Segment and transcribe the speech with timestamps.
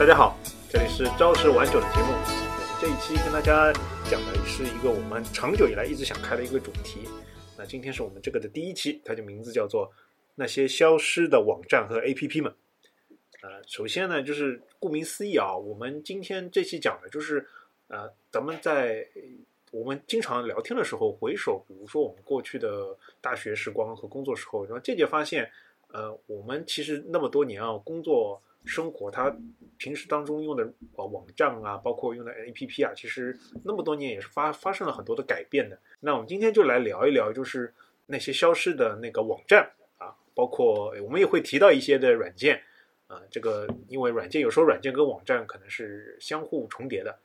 [0.00, 0.34] 大家好，
[0.70, 2.06] 这里是朝食晚酒的节目。
[2.08, 3.70] 我们这一期跟大家
[4.10, 7.00] 讲的是一个我们长久以来一直想开的一个主题。
[7.54, 9.92] 那今天是我们这个的第一期，它的名字叫做
[10.34, 12.50] “那些消失的网站和 APP 们”。
[13.44, 17.46] 呃，首先呢，就是顾名思义啊，我们今天这期讲的就是
[17.88, 19.06] 呃，咱们在
[19.70, 25.46] 我们经常聊天的时候，回首，比如说我们过去的大学时光和工作时候，然后渐渐发现，
[25.88, 29.36] 呃，我们其实那么多年啊，工作生活，它
[29.78, 35.78] 平时当中用的呃网站啊，包括用的 APP 啊，其实那么多年也是发发生了很多的改变的。
[36.00, 37.72] 那我们今天就来聊一聊，就是
[38.06, 42.62] 那些消失的那个网站啊，包括我们也会提到一些的软件
[43.06, 47.18] 啊，这个因为软件有时候软件跟网站可能是相互重叠的，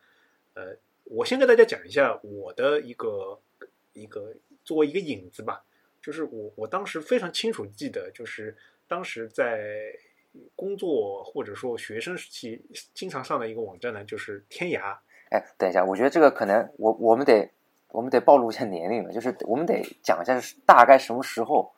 [0.53, 0.75] 呃。
[1.07, 3.39] 我先跟大家讲一下我的一个
[3.93, 4.33] 一个
[4.63, 5.63] 作为一个引子吧，
[6.01, 9.95] 就是我我当时非常清楚记得，就是当时在
[10.55, 14.97] 工作或者说学生时期经常上的一个网站呢，就是天涯。
[15.29, 17.49] 哎，等一下，我觉得这个可能我我们得
[17.89, 21.71] 我们得暴露一下年龄了，就是我们得讲一下是大概什么时候，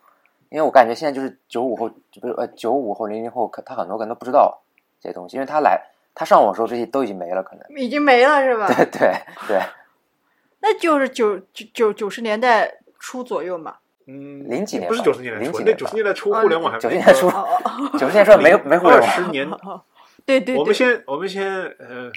[0.49, 1.89] 因为我感觉现在就是九五后，
[2.21, 4.61] 不是呃九五后零零后，可他很多可能都不知道
[4.99, 5.91] 这些东西，因为他来。
[6.19, 8.65] 他上网时候这些都已经没了，可能已经没了是吧？
[8.73, 9.13] 对对
[9.47, 9.61] 对，
[10.61, 13.77] 那就是九九九九十年代初左右嘛。
[14.07, 17.29] 嗯，零几年不是九十年代初，那九十年代初互联网还九十年代初，
[17.99, 19.09] 九十年代初没没互联网。
[19.09, 19.49] 十年，
[20.25, 20.55] 对对。
[20.55, 21.45] 我们先我们先
[21.79, 22.11] 呃，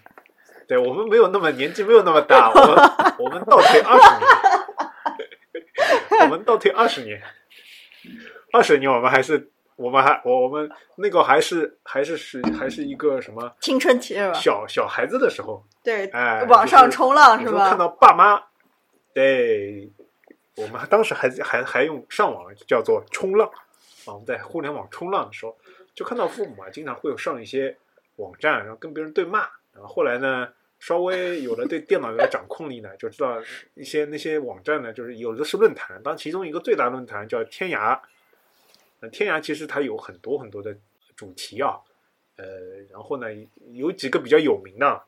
[0.69, 2.77] 对我们没有那么年纪没有那么大，我们
[3.19, 4.08] 我们倒退二十
[6.19, 7.20] 年，我们倒退二十年，
[8.52, 9.50] 二十年我们还是。
[9.77, 14.34] 我们还我我们那个还是还是是还是一个什么青春期是吧？
[14.34, 17.70] 小小孩子的时候，对，哎，网上冲浪是吧？
[17.70, 18.42] 看到爸妈，
[19.14, 19.91] 对，
[20.56, 23.48] 我们当时还还还用上网叫做冲浪
[24.04, 25.56] 啊，我们在互联网冲浪的时候，
[25.94, 27.76] 就看到父母啊经常会有上一些
[28.16, 29.41] 网站，然后跟别人对骂，
[29.72, 33.41] 然后后来呢，稍微有了对电脑的掌控力呢，就知道
[33.75, 37.98] 一些那些网站呢，就是有的是论坛，当其中一个最大论坛叫天涯。
[39.00, 40.76] 那天涯其实它有很多很多的
[41.16, 41.78] 主题啊，
[42.36, 42.44] 呃，
[42.91, 43.28] 然后呢，
[43.72, 45.02] 有几个比较有名的，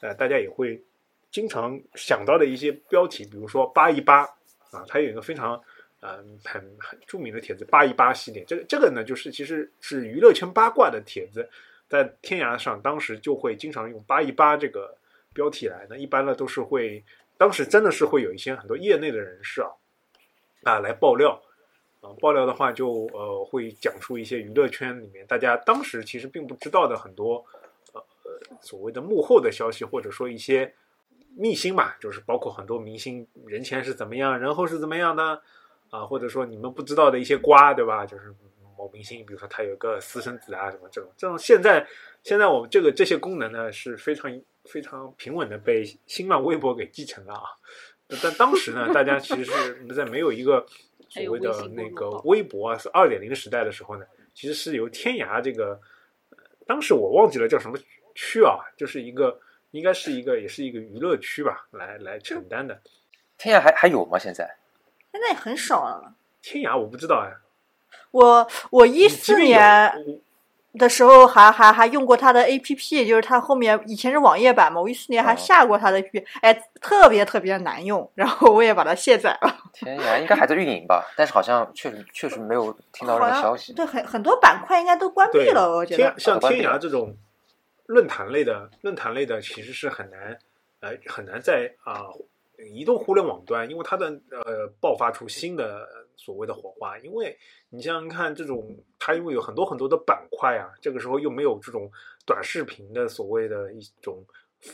[0.00, 0.82] 呃，大家也会
[1.30, 4.28] 经常想到的一些标题，比如说扒一扒
[4.70, 5.60] 啊，它有一个非常
[6.00, 11.48] 呃很很著名的帖子八一八系列，这个这个呢，就是其实是娱乐圈八卦的帖子，
[11.88, 14.96] 在天涯上当时就会经常用八一八这个
[15.32, 17.04] 标题来，那一般呢都是会，
[17.36, 19.70] 当时真的是会有一些很多业内的人士啊
[20.64, 21.40] 啊来爆料。
[22.00, 27.44] 啊，爆料的话就呃会讲述一些娱乐圈里面大家当时其实并不知道的很多
[27.92, 28.00] 呃
[28.60, 30.72] 所谓的幕后的消息，或者说一些
[31.38, 35.40] 秘辛嘛，就是包括很多明星人前是怎么样，人后是怎么样的
[35.90, 38.04] 啊，或者说你们不知道的一些瓜，对吧？
[38.04, 38.34] 就是
[38.76, 41.86] 某明星，比如说他有个私生子啊什么这种，这种现在
[42.22, 44.30] 现在我们这个这些功能呢是非常
[44.64, 47.46] 非常平稳的被新浪微博给继承了啊，
[48.22, 50.66] 但当时呢，大家其实是在没有一个。
[51.10, 55.80] 所谓的那个微博啊，是二点零时代的时候呢，其实是由天涯这个，
[56.66, 57.78] 当时我忘记了叫什么
[58.14, 62.80] 区啊，就是一个应该是一个也是一个娱乐区吧，来来承担的。
[63.36, 64.18] 天涯还还有吗？
[64.18, 64.56] 现在？
[65.12, 66.14] 现在很少了。
[66.42, 67.32] 天涯我不知道哎。
[68.10, 70.20] 我我一四年。
[70.74, 79.56] 的时候还还还用过它的 A P P，就是它后面以前是网页版嘛，我一四年还下过它的 A P P，哎，特别特别难用，然后我也把它卸载了。
[79.72, 81.04] 天涯应该还在运营吧？
[81.16, 83.72] 但是好像确实确实没有听到任何消息。
[83.72, 86.14] 对，很很多板块应该都关闭了，我觉得。
[86.16, 87.16] 像天涯这种
[87.88, 90.38] 论坛类的论坛类的，其实是很难
[90.78, 92.06] 呃很难在啊
[92.72, 97.36] 移动互联网端，因为它的呃爆发出新的所谓的火花，因为。
[97.70, 101.92] 你想想看，这种它因为有很多很多的板块啊，这个时候又没有这种
[102.24, 104.24] 短视频的所谓的一种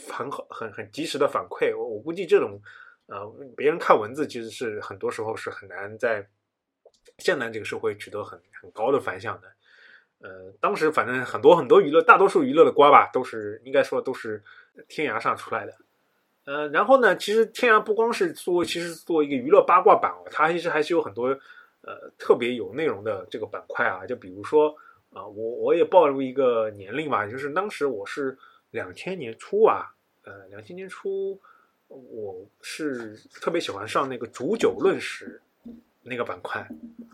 [0.09, 2.63] 很好、很很及时的反馈，我估计这种
[3.07, 3.27] 呃，
[3.57, 6.25] 别人看文字其实是很多时候是很难在
[7.19, 9.53] 现在这个社会取得很很高的反响的。
[10.25, 14.43] 呃，当时反正很多很多娱乐，大多数娱乐的瓜吧，都是应该说都是
[14.89, 15.75] 天涯上出来的。
[16.47, 21.39] 呃，然后呢，其实天涯不光是做，其实做一个娱乐八卦版哦，它其实还是有很多。
[21.87, 24.75] 呃，特别有内容的这个板块啊，就比如说
[25.13, 28.39] 啊，我我也暴露一个年龄吧，就是当时我是
[28.71, 31.39] 两千年初啊，呃，两千年初
[31.89, 35.39] 我是特别喜欢上那个煮酒论史
[36.01, 36.67] 那个板块，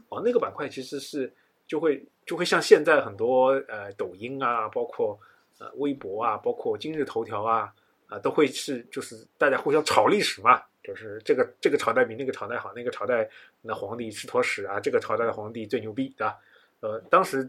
[0.09, 1.33] 哦，那个板块其实是
[1.71, 5.17] 就会就会像现在很多呃抖音啊，包括
[5.59, 7.73] 呃微博啊，包括今日头条啊
[8.09, 10.61] 啊，都会是就是大家互相炒历史嘛。
[10.83, 13.29] 就是这个这个朝代比那个朝代好，那个朝代
[13.63, 16.37] 那皇帝吃坨屎啊，这个朝代的皇帝最牛逼，对吧？
[16.81, 17.49] 呃，当时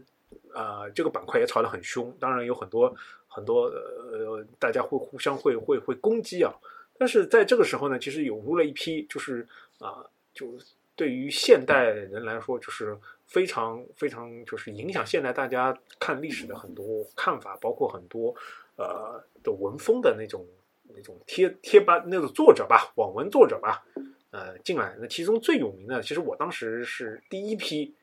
[0.54, 2.94] 呃，这个板块也炒得很凶，当然有很多
[3.26, 6.54] 很多呃，大家会互相会会会攻击啊。
[6.96, 9.44] 但是在这个时候呢，其实涌入了一批，就是
[9.80, 10.56] 啊，就
[10.94, 12.96] 对于现代人来说，就是
[13.32, 18.34] 非常非常就是影响现在大家看历史的很多看法，包括很多
[18.76, 20.46] 呃的文风的那种
[20.94, 23.82] 那种贴贴吧那种作者吧，网文作者吧，
[24.30, 24.94] 呃进来。
[25.00, 27.94] 那其中最有名的，其实我当时是第一批。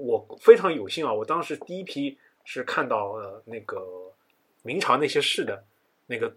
[0.00, 1.12] 我非常有幸啊！
[1.12, 3.82] 我当时第一批是看到呃那个
[4.62, 5.64] 明朝那些事的
[6.06, 6.32] 那个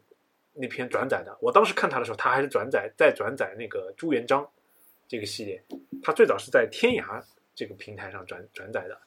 [0.54, 1.38] 那篇转载的。
[1.40, 4.44] 我当时看他的时候，他还是转载在转载那个朱元璋
[5.08, 5.64] 这个系列。
[6.02, 7.24] 他最早是在天涯
[7.62, 8.98] 这个平台上转转载的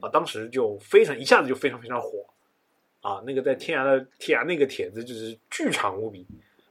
[0.00, 2.24] 啊，当时就非常一下子就非常非常火
[3.02, 3.22] 啊！
[3.26, 6.26] 那个在天涯的天涯那个帖子就是巨长无比。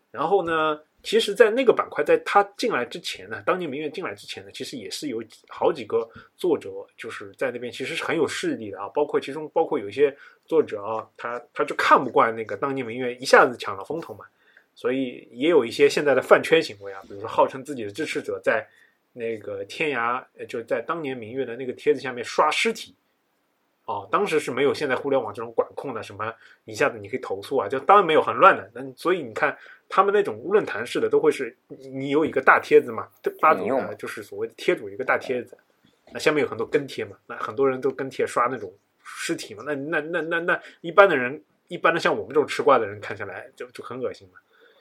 [0.09, 0.81] 然后呢？
[1.03, 8.89] 其实，在那个板块，在他进来之前呢，当年明月进来之前呢，其实也是有好几个作者，就是在那边其实是很有势力的啊。
[8.89, 10.13] 包括其中包括有一些
[10.43, 14.25] 作者啊，他他就看不惯那个当年明月一下子抢了风头嘛，
[14.75, 18.67] 所以也有一些现在的饭圈行为啊，比如说号称自己的支持者在
[19.17, 22.95] 那个天涯，就在当年明月的那个帖子下面刷尸体。
[23.85, 26.33] 哦，当时是没有现在互联网这种管控的，什么
[26.65, 28.69] 一下子你可以投诉啊，就当然没有很乱的。
[28.73, 29.57] 那所以你看。
[29.89, 31.55] 他们那种论坛式的都会是，
[31.93, 33.07] 你有一个大帖子嘛，
[33.39, 33.55] 发
[33.95, 35.57] 就是所谓的贴主一个大帖子，
[36.11, 38.69] 那下面有很多跟帖嘛，那很多人都跟帖刷那种
[39.01, 44.37] 尸体嘛，那那那那那一般的人，一般的像我们这种吃瓜的人看下来就就很恶心嘛，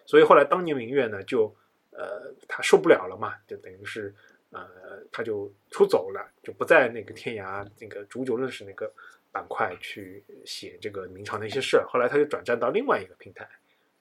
[0.07, 1.55] 所以后来当年明月呢就
[1.97, 4.15] 呃他受不了了嘛，就等于是
[4.51, 4.69] 呃
[5.11, 8.93] 他就出走了，就不在那个天涯那个煮酒论史那个
[9.33, 13.49] 板块去写这个明朝那些事儿，后来他就转战到另外一个平台。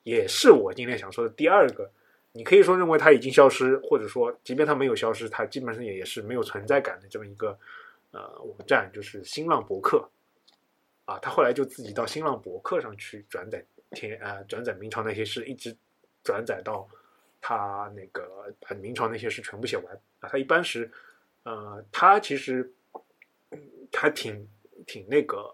[0.03, 1.89] 也是我今天想说的第二个，
[2.31, 7.57] 你可以说认为他已经消失，或者说即便他没有消失，他基本上也也是没有存在感的这么一个
[8.11, 10.07] 呃网站，就是新浪博客
[11.05, 15.75] 啊，他后来就自己到新浪博客上去转载天呃转载明朝那些事，一直
[16.23, 16.87] 转载到
[17.45, 20.29] 他那个把明朝那些事全部写完啊。
[20.29, 20.89] 他一般是
[21.43, 22.73] 呃他其实
[23.91, 24.47] 他挺
[24.87, 25.53] 挺那个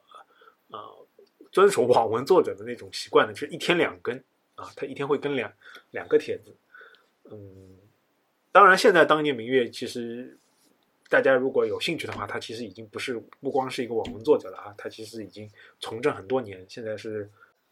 [0.70, 1.08] 呃
[1.52, 4.16] 遵守网文作者的那种习惯的，就是一天两更。
[4.56, 5.52] 啊，他一天会更两
[5.90, 6.56] 两个帖子，
[7.24, 7.80] 嗯，
[8.52, 10.38] 当然现在当年明月其实
[11.10, 15.50] 大家如果有兴趣的话，他其实已经不是不光是一个网文作者了啊，他其实已经
[15.80, 17.28] 从政很多年，现在是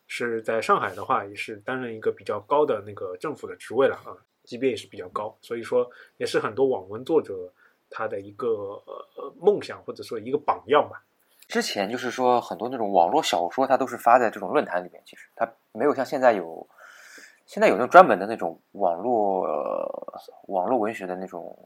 [0.09, 4.11] 是在上海的话也是担任一个比较高的那个政府的职位了啊，
[4.43, 7.49] 级别也是比较高，所以说也是很多网文作者
[7.89, 11.01] 他的一个呃梦想或者说一个榜样吧。
[11.47, 16.67] 之前就是说很多那种网络小说，它都是发在这种论坛里面，其实它没有像现在有。
[17.45, 19.41] 现在有那种专门的那种网络
[20.49, 21.57] 网络文学的那种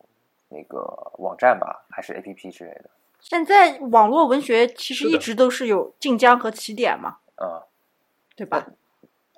[0.47, 0.79] 那个
[1.17, 2.89] 网站吧，还是 A P P 之类的？
[3.19, 7.67] 现在网络文学其实一直都是有晋江和起点嘛，啊，
[8.35, 8.67] 对吧？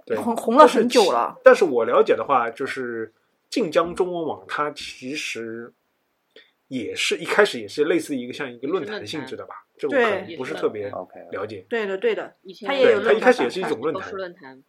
[0.06, 1.39] 对，红红了很久了。
[1.44, 3.13] 但是我了解的话，就是
[3.50, 5.74] 晋江中文网，它其实
[6.68, 9.65] 也是一开始也是类似一个像一个论坛性质的吧？
[9.77, 10.89] 这个可能不是特别
[11.31, 11.65] 了解。
[11.68, 13.03] 对的，对的，它也有。
[13.03, 14.63] 它一开始也是一种论坛。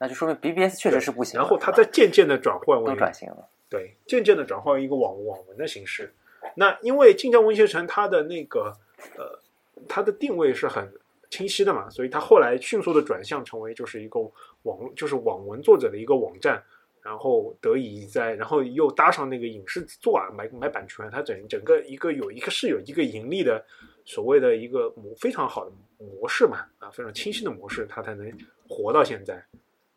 [0.00, 1.38] 那就说明 BBS 确实是不行。
[1.40, 6.14] 然后它在渐渐的转换为转型了，对，渐渐的转换为一个网网文的形式。
[6.54, 8.72] 那因为晋江文学城它的那个
[9.16, 9.40] 呃，
[9.88, 10.92] 它的定位是很
[11.30, 14.20] 清晰的嘛，所以他后来迅速的转向成为就是一个
[14.62, 16.62] 网，就是网文作者的一个网站。
[17.00, 23.64] 然后得以在，然后又搭上那个影视作啊，买买版权，它整整个一个有一个是有一个盈利的
[24.04, 28.30] 所谓的一个模非常好的模式嘛，啊，非常清晰的模式，它才能
[28.68, 29.42] 活到现在。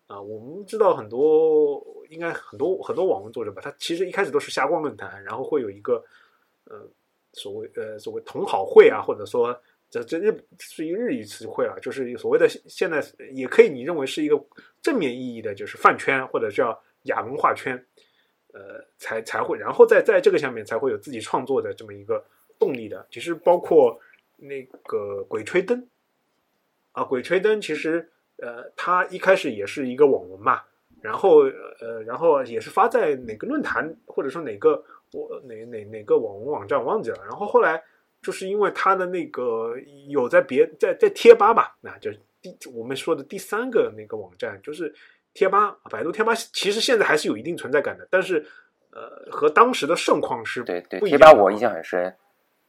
[0.07, 6.01] 啊，我们知道很多，应该很多很多网文作者吧，他其实一开始都是瞎逛论坛，然后会有一个，
[6.65, 6.87] 呃，
[7.33, 9.59] 所谓呃所谓同好会啊，或者说
[9.91, 14.43] 这这日是一个日语词汇了，就是所谓的现在也可以你认为是一个
[14.81, 17.75] 正面意义的，就是饭圈或者叫亚文化圈，
[18.53, 22.25] 呃，才才会，然后在在这个下面才会有自己创作的这么一个
[22.57, 23.05] 动力的。
[23.11, 23.99] 其实包括
[24.37, 25.87] 那个鬼吹灯
[26.93, 28.09] 啊，鬼吹灯其实。
[28.37, 30.63] 呃，它一开始也是一个网文嘛，
[30.99, 34.83] 然后呃，然后也是发在哪个论坛或者说哪个
[35.13, 37.83] 我哪哪哪个网文网站忘记了，然后后来
[38.21, 39.73] 就是因为他的那个
[40.07, 42.11] 有在别在在贴吧吧，那就
[42.41, 44.93] 第我们说的第三个那个网站就是
[45.33, 48.45] 贴吧，百度贴吧其实现在还是有一定存在感的，但是
[48.91, 52.15] 呃和当时的盛况是对对贴吧我印象很深，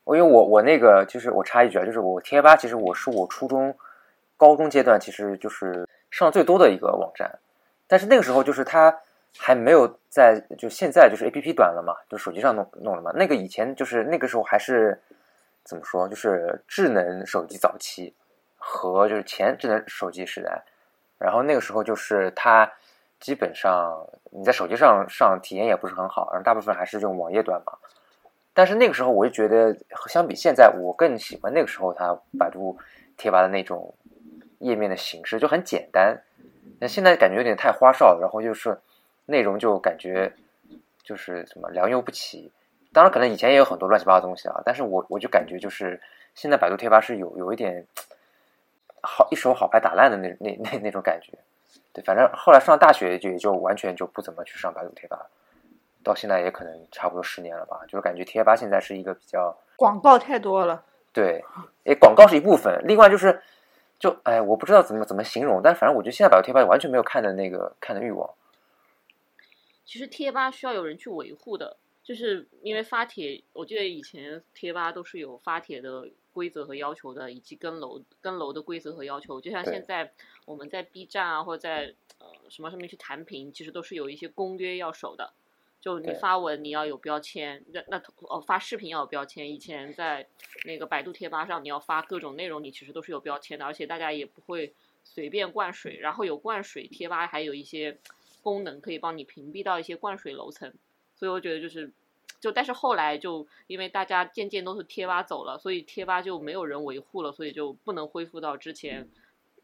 [0.07, 3.75] 因为我我那个就是我插一句啊，就是我贴吧其实我是我初中。
[4.35, 7.39] 高中阶段其实就是上最多的一个网站，
[7.87, 8.93] 但是那个时候就是它
[9.39, 13.13] 还没有在，就现在就是 A P P 短了嘛，就手机上弄弄了嘛。
[13.15, 15.01] 那个以前就是那个时候还是
[15.65, 18.15] 怎么说，就是智能手机早期
[18.57, 20.63] 和就是前智能手机时代，
[21.19, 22.71] 然后那个时候就是它
[23.21, 27.73] 基本上你在手机上上体验也不是很好，然后大部分还是用网页端嘛。
[28.55, 29.75] 但是那个时候我就觉得，
[30.09, 32.79] 相比现在，我更喜欢那个时候它百度
[33.17, 33.95] 贴吧的那种
[34.59, 36.23] 页面的形式，就很简单。
[36.79, 38.79] 那现在感觉有点太花哨了，然后就是
[39.25, 40.33] 内容就感觉
[41.03, 42.53] 就是什么良莠不齐。
[42.93, 46.01] 当然，可能以前也有很多乱七八糟东西啊，但是我我就感觉就是
[46.35, 47.87] 现在百度贴吧是有有一点
[49.03, 51.39] 好一手好牌打烂的那那那那种感觉。
[51.93, 55.27] 对，反正后来上大学就也就完全就不怎么去上百度贴吧。
[56.05, 60.85] 到现在也可能差不多十年了吧，就是感觉贴吧现在是一个比较广告太多了。
[61.13, 61.45] 对，
[61.85, 63.41] 诶，广告是一部分，另外就是
[63.99, 68.29] 就哎，我不知道怎么怎么形容，但反正我觉得现在百度贴吧完全没有看的那个看的欲望。
[69.85, 79.41] 其实贴吧需要有人去维护的，就是因为发帖，我记得以前贴吧都是有发帖的规则和要求的，以及跟楼跟楼的规则和要求。
[79.41, 80.13] 就像现在
[80.45, 85.33] 我们在 B 站啊，或者在呃什么上面去弹屏，其实都是有一些公约要守的。
[85.81, 89.53] 就你发文你要有标签，那那哦发视频要有标签。
[89.53, 90.29] 以前在
[90.65, 95.99] 那个百度贴吧上，你要发各种内容，你其实都是有标签的，而且大家也不会随便灌水。
[95.99, 97.99] 然后有灌水，贴吧还有一些
[98.43, 100.73] 功能可以帮你屏蔽到一些灌水楼层。
[101.23, 101.89] 所以我觉得就是，
[102.41, 109.09] 就但是后来就因为大家渐渐都是贴吧走了，所以贴吧就没有人维护了，所以就不能恢复到之前，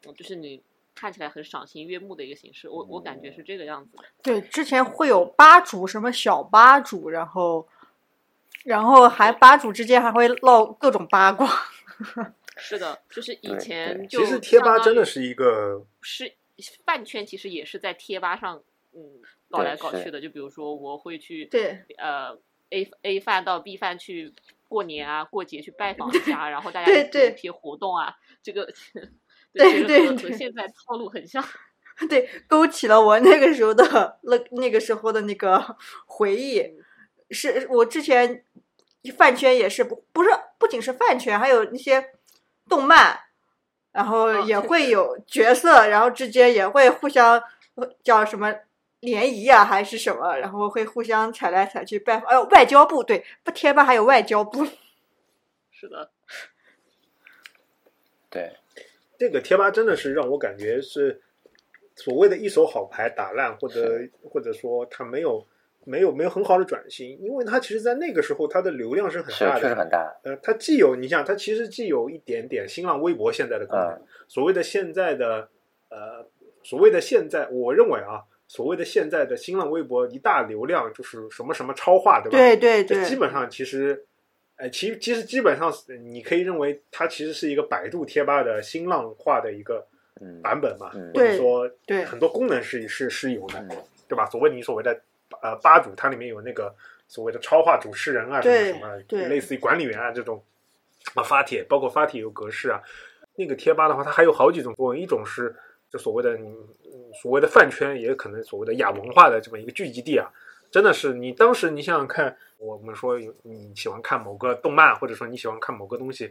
[0.07, 0.63] 嗯就是你
[0.95, 2.69] 看起来很赏心悦目的一个形式。
[2.69, 4.05] 我我感觉是这个样子的。
[4.23, 7.67] 对，之前会有吧主，什么小吧主，然后，
[8.63, 11.51] 然后还吧主之间还会唠各种八卦。
[12.57, 16.33] 是的，就是以前就其实贴吧真的是一个是
[16.85, 18.63] 饭圈，其实也是在贴吧上
[18.93, 19.03] 嗯
[19.51, 20.21] 搞来搞去的。
[20.21, 22.39] 就比如说我会去对呃
[22.71, 24.35] A A 饭到 B 饭去
[24.69, 28.69] 过年啊过节去拜访一下，然后大家对一起活动啊，这个
[29.53, 31.45] 对对对现在套路很像。
[32.09, 35.77] 对，勾起了我那个时候的那那个时候的那个
[36.07, 36.63] 回忆。
[37.31, 38.45] 是我之前
[39.17, 42.13] 饭圈也是不不是不仅是饭圈，还有那些
[42.69, 43.19] 动漫，
[43.93, 47.43] 然后也会有角色，然后之间也会互相
[47.75, 48.55] 呃叫什么
[49.01, 52.29] 联谊啊，还是什么，然后会互相踩来踩去拜访。
[52.29, 54.67] 哎呦，外交部对，不贴吧还有外交部。
[55.71, 56.11] 是的，
[58.29, 58.53] 对，
[59.17, 61.23] 这个贴吧真的是让我感觉是
[61.95, 65.47] 所谓的一手好牌打烂，或者或者说它没有
[65.85, 69.61] 没有没有很好的转型，因为它其实在那个时候它的流量是很大的。
[69.61, 70.17] 确实很大。
[70.25, 75.49] 呃，它既有你想，它其实既有一点点新浪微博现在的功能，嗯所谓的现在的
[75.91, 76.27] 呃，
[76.65, 82.37] 所谓的现在，我认为啊，所谓的现在的新浪微博一大流量就是什么什么超话，对吧？
[82.39, 84.05] 对对这对，基本上其实，
[84.57, 89.87] 呃，其其实基本上是你可以认为它其实是一个百度贴吧的新浪化的一个
[90.21, 93.69] 嗯版本嘛，嗯或者说对很多功能是是是有的，嗯
[94.09, 94.25] 对吧？
[94.27, 94.99] 所谓你所谓的
[95.43, 96.75] 呃吧主，它里面有那个
[97.07, 100.43] 所谓的超话主持人啊，什么什么，类似于管理员啊这种
[101.15, 102.81] 啊发帖，包括发帖有格式啊。
[103.37, 105.55] 那个贴吧的话，它还有好几种作用，一种是
[105.91, 106.39] 就所谓的
[107.21, 110.29] 所谓的饭圈，也可能所谓的亚文化的这么一个聚集地啊。
[110.71, 116.31] 真的是你当时你想想看，我们说有你喜欢看某个动漫，或者说你喜欢看某个东西，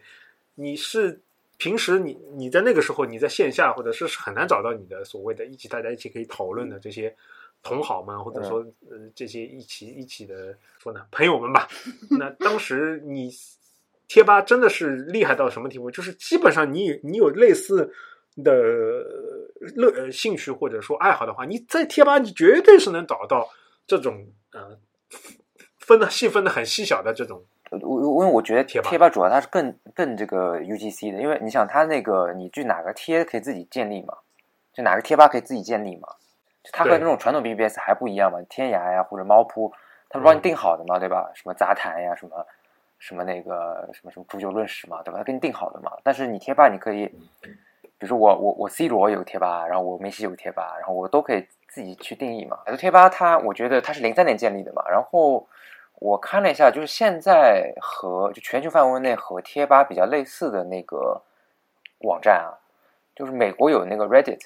[0.53, 1.19] 你是
[1.57, 7.15] 平时你你在那个时候你在线下或者是是很难找到你的所谓的一起大家一起可以讨论的这些
[7.63, 8.59] 同好们，或者说
[8.91, 11.67] 呃这些一起一起的说呢朋友们吧。
[12.19, 13.31] 那当时你
[14.07, 15.89] 贴吧真的是厉害到什么地步？
[15.89, 17.91] 就是基本上你你有类似
[18.43, 18.53] 的
[19.75, 23.47] 乐呃兴趣或者说爱好的话，你在贴吧你绝对是能找到
[23.85, 24.77] 这种呃
[25.79, 34.13] 分的细分的很细小的这种我我因为我觉得贴吧贴吧主要它是更更这个 UGC 的，因为你想它那个你去哪个贴可以自己建立嘛，
[34.73, 36.07] 就哪个贴吧可以自己建立嘛，
[36.63, 39.73] 就它和那种传统 BBS 还不一样嘛，天涯呀或者猫扑，
[40.09, 41.29] 它不帮你嗯定好的嘛，对吧？
[41.33, 42.45] 什么杂谈呀，什么
[42.99, 45.17] 什么那个什么什么煮酒论史嘛，对吧？
[45.17, 45.91] 它给你定好的嘛。
[46.03, 47.11] 但是你贴吧你可以，
[47.99, 52.59] 比如说我我我 C 罗有个贴吧，然后我梅西有个贴吧，然后我都可以自己去定义嘛。
[52.65, 55.47] 百度贴吧它我觉得它是零三年建立的嘛，然后
[55.95, 61.23] 我看了一下，就是现在和就全球范围内和贴吧比较类似的那个
[61.99, 62.53] 网站啊，
[63.15, 64.41] 就是美国有那个 Reddit，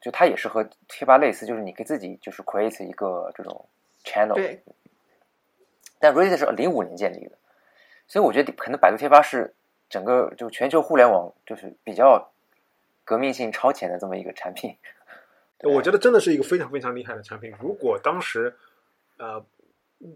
[0.00, 3.66] 就它也是和贴吧类似，就是你可以自己就是 create 一个这种
[4.04, 4.62] channel，对
[5.98, 7.36] 但 Reddit 是零五年建立的，
[8.06, 9.52] 所以我觉得可能百度贴吧是
[9.88, 12.31] 整个就全球互联网就是比较
[13.04, 14.76] 革命性超前的这么一个产品。
[15.64, 17.52] 我觉得真的是一个非常非常厉害的产品。
[17.60, 18.56] 如果当时，
[19.18, 19.44] 呃，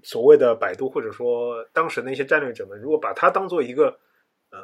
[0.03, 4.01] 所谓的百度或者说当时那些战略者们，如果把它当做一个
[4.51, 4.59] 嗯、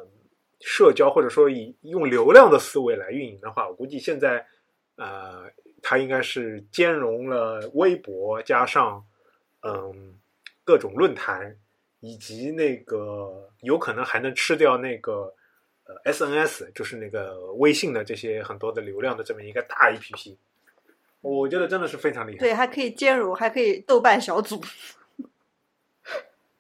[0.61, 4.47] 社交或者说以用流量的思维来运营的话，我估计现在
[4.97, 5.51] 呃
[5.83, 9.05] 它应该是兼容了微博加上
[9.61, 10.19] 嗯
[10.65, 11.57] 各种论坛，
[12.01, 15.35] 以及那个有可能还能吃掉那个
[15.85, 20.37] 呃 SNS，就是那个微信的这些很多的流量的这么一个大 APP。
[21.21, 22.39] 我觉得真的是非常厉害。
[22.39, 24.61] 对，还可以兼容，还可以豆瓣小组。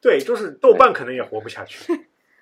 [0.00, 1.92] 对，就是豆瓣可能也活不下去。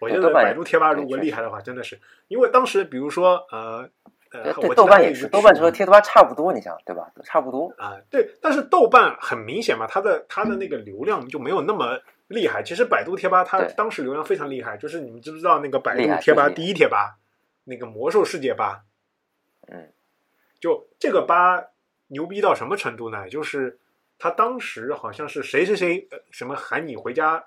[0.01, 3.89] 我觉得百度贴吧如果厉害的话，真的是因为当时比如说呃
[4.33, 7.11] 呃，对，我豆瓣也是，豆瓣群和贴吧差不多，你想对吧？
[7.25, 7.75] 差不多。
[7.77, 12.63] 啊，对，但是豆瓣很明显嘛，它的它的那个流量就没有那么厉害。
[12.63, 17.19] 其实百度贴吧它当时流量非常厉害，就是你们知不知道那个百度贴吧第一贴吧，
[17.65, 18.85] 那个魔兽世界吧，
[19.67, 19.93] 嗯，
[20.61, 21.71] 就这个吧
[22.07, 23.29] 牛逼到什么程度呢？
[23.29, 23.79] 就是
[24.19, 27.45] 他当时好像是谁谁谁呃什么喊你回家，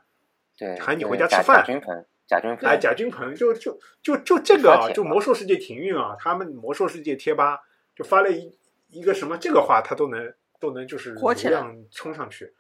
[0.58, 1.58] 对，喊你回家吃饭。
[1.58, 7.62] 贾君鹏，贾君鹏，哎，贾君鹏就就就就这个啊，就魔兽世界停运啊，他们魔兽世界贴吧
[7.96, 8.58] 就发了一
[8.90, 12.54] 一个什么这个话，他都能都能就是流量冲上去。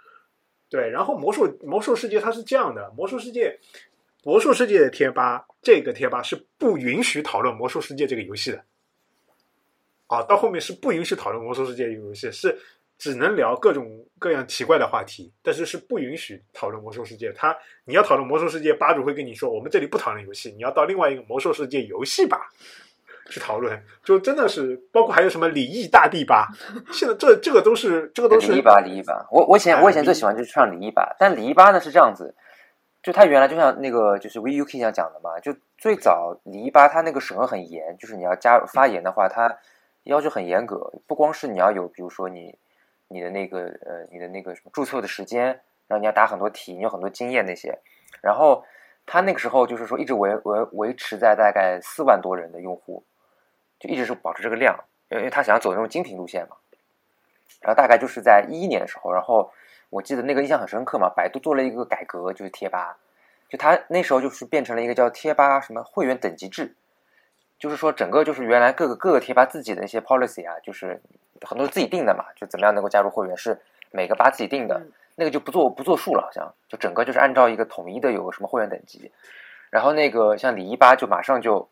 [0.74, 3.60] 对，然后魔兽魔兽世界它是这样的，魔兽世界
[4.24, 8.66] 魔兽世界的贴吧这个贴吧是不允许讨论魔兽世界这个游戏的。
[10.08, 12.58] 啊，到后面是不允许讨论魔兽世界这个游戏，是
[12.98, 17.32] 只能聊各种各样奇怪的话题，但是是不允许讨论魔兽世界。
[17.34, 22.50] 他你要讨论魔兽世界，吧主会跟你说，我们这里不讨论游戏，你要到另外一个魔兽世界游戏吧
[23.30, 23.82] 去讨论。
[24.04, 26.48] 就真的是包括还有什么李毅大帝吧，
[26.92, 29.28] 现在这这个都是这个都是李毅吧，李毅吧。
[29.32, 32.36] 我我以前哎我以前最喜欢就是上李毅吧，但李毅吧呢是这样子，
[33.02, 39.58] 就他原来就像那个就是 VUK 这样讲的嘛，就最早李毅吧他那个审核很严，就是你要加入发言的话，他
[40.04, 42.58] 要求很严格，不光是你要有，比如说你
[43.08, 45.46] 你的那个呃你的那个什么注册的时间，
[45.88, 47.78] 然后你要答很多题，你有很多经验那些，
[48.22, 48.66] 然后
[49.06, 53.04] 他那个时候就是说一直维维维持在大概四万多人的用户，
[53.84, 56.56] 就一直是保持这个量，因为他想要走那种精品路线嘛。
[57.60, 59.52] 然后大概就是在一一年的时候，然后
[59.90, 62.96] 我记得那个印象很深刻嘛，百度做了一个改革，就是贴吧，
[63.50, 66.74] 就他那时候就是变成了一个叫贴吧什么会员等级制，
[67.60, 71.02] 就是说整个就是原来各个各个贴吧自己的一些 policy 啊，就是
[71.42, 73.60] 很多是自己定的嘛，就怎么样能够加入会员是
[73.92, 74.92] 每个吧自己定的，嗯。
[75.16, 79.12] 那个就不做不做数了，好像就整个就是按照一个统一的有个什么会员等级，
[79.70, 81.70] 然后那个像李一吧就马上就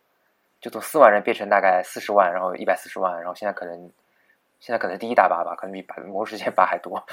[0.62, 3.91] 就从四万人变成大概四十万，然后一百四十万，然后现在可能
[4.60, 7.04] 现在可能第一大吧吧，可能比百魔兽世界吧还多。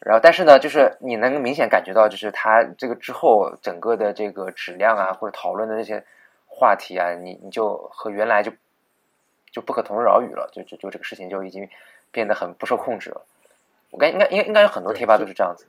[0.00, 6.04] 然后，但是呢，就是你能明显感觉到，就是它这个之后整个的这个质量啊，或者讨论的那些
[6.46, 8.52] 话题啊，你你就和原来就
[9.50, 11.68] 就不可同日而语了，就就就这个事情就已经
[12.12, 13.22] 变得很不受控制了。
[13.90, 15.66] 我感应该应该应该有很多贴吧都是这样子。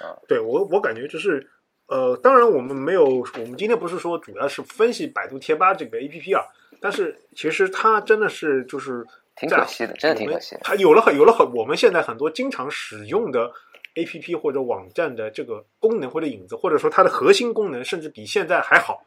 [0.00, 1.50] 啊对我我感觉就是，
[1.86, 6.42] 呃，当然我们没有，我们今天不是说主要是分析百度贴吧这个 A P P 啊，
[6.80, 13.52] 但是其实它真的是就是挺可惜的真的挺可惜的它有了很有了很我们现在很多经常使用的
[13.96, 19.04] A P P 或者网站的这个功能或者影子，或者说它的核心功能，甚至比现在还好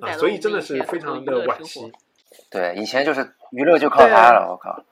[0.00, 1.92] 啊，所以真的是非常的惋惜。
[2.50, 4.84] 对，以前就是娱乐就靠它了，我靠，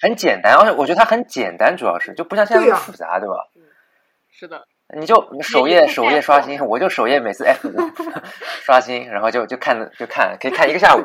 [0.00, 3.48] 很简单，而且我觉得它很简单，主要是就不像现在那么复杂，对吧？
[4.30, 4.66] 是的，
[4.96, 7.72] 你就首页首页刷新，我就首页每次 F 五
[8.62, 11.02] 刷新，然后就就看就看，可以看一个下午，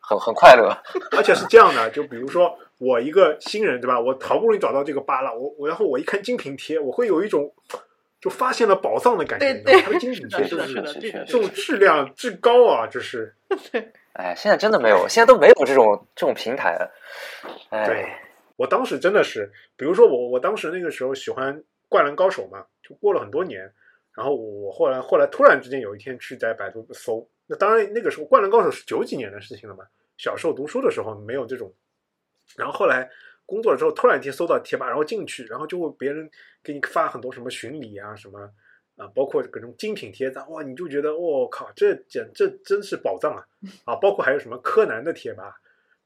[0.00, 0.70] 很很快乐。
[1.16, 3.98] 而且是这样的，就比如说我一个新人，对吧？
[3.98, 7.52] 我好不容易找到这个吧了，我我然后我一看精品贴，我会有一种
[8.20, 9.54] 就发现了宝藏的感觉。
[9.98, 13.34] 精品贴是的就是的这种质量至高啊，这是
[14.14, 16.94] 哎，现在真的没有，现在都没有这种这种平台了。
[17.70, 18.22] 对哎，
[18.56, 21.54] 我当时真的是，比如说我我当时那个时候喜欢
[21.88, 23.70] 《灌篮高手》嘛，就过了很多年，
[24.14, 29.84] 然后我后来后来突然之间有一天去在百度搜，那当然那个时候《灌篮高手》是九几年的事情了嘛，
[30.16, 31.72] 小时候读书的时候没有这种，
[32.56, 33.10] 然后后来
[33.44, 36.30] 工作了之后，突然间搜到贴吧，然后进去，然后就会别人
[36.62, 38.50] 给你发很多什么巡礼啊什么。
[38.98, 43.46] 啊，包括各种精品贴子，哇，你就觉得我、靠，这简这真是宝藏啊！
[43.84, 45.54] 啊，包括还有什么柯南的贴吧，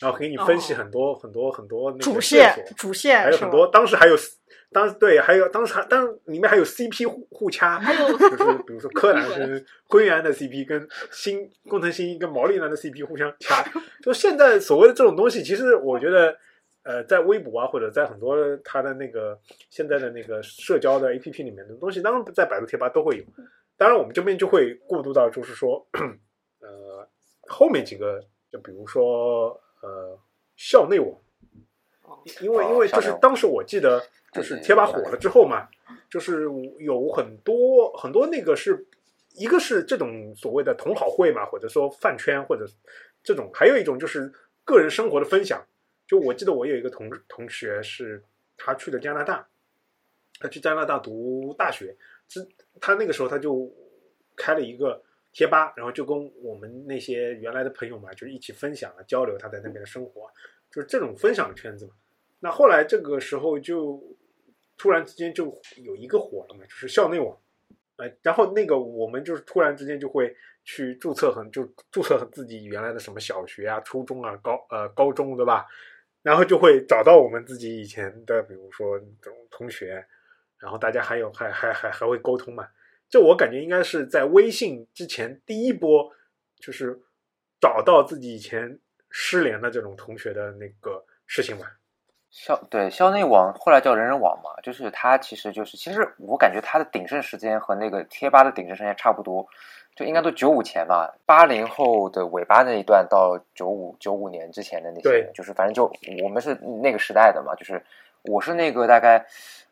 [0.03, 4.15] 然后给你分析哦很多、很多很多那个主线主线还有很多，当时还有，
[4.71, 13.65] 当时对，还有当时还当时里面还有 CP 互互掐，还有就是比如说柯南跟灰原的 CP 跟新工藤新一跟毛利兰的 CP 互相掐，
[14.03, 16.37] 就现在所谓的这种东西，其实我觉得。
[16.85, 19.39] 呃，在微博啊，或者在很多它的那个
[19.71, 23.25] 现在的那个社交的 APP 里面的东西，当然在百度贴吧都会有。
[23.77, 25.87] 当然，我们这边就会过渡到，就是说，
[26.59, 27.09] 呃，
[27.47, 30.19] 后面几个，就比如说呃，
[30.57, 31.11] 校内网，
[32.03, 35.69] 哦因为哦因为就是当时我记得，就是贴吧火了之后嘛，
[36.09, 38.87] 就是有很多很多那个是
[39.35, 42.65] 一个是这种所谓的同好会嘛，或者说饭圈，或者
[43.23, 44.33] 这种，还有一种就是
[44.65, 45.65] 个人生活的分享。
[46.07, 48.23] 就我记得我有一个同同学是
[48.57, 49.49] 他去的加拿大，
[50.39, 51.97] 他去加拿大读大学，
[52.29, 52.47] 之
[52.81, 53.73] 他那个时候他就
[54.37, 60.31] 开了一个贴吧，然后就跟我们那些原来的朋友嘛，就是一起分享啊交流他在那边的生活，
[60.71, 61.93] 就是这种分享的圈子嘛。
[62.41, 64.03] 那后来这个时候就
[64.77, 67.37] 突然之间就有一个火了嘛，就是校内网，
[67.97, 75.67] 呃，然后那个我们就是突然之间就会去注册很就注册自己原来的什么小学啊、初中啊、高呃高中对吧？
[76.23, 80.07] 然后就会找到我们自己以前的，比如说这种同学，
[80.59, 82.69] 然后大家还有还还还还会沟通嘛。
[83.13, 86.11] 这我感觉应该是在微信之前第一波，
[86.59, 86.99] 就是
[87.61, 88.79] 找到自己以前
[89.11, 91.67] 失联的这种同学的那个事情吧。
[92.31, 99.47] 校对校内网后来叫人人网嘛，就是它其实就是其实我感觉它的鼎盛时间和那个贴吧的鼎盛时间差不多，
[99.95, 105.85] 就应该都九五前吧，八零后的尾巴那一段到九五九五年之前的那些对，就是反正就
[106.25, 107.85] 我们是那个时代的嘛，就是
[108.23, 109.27] 我是那个大概，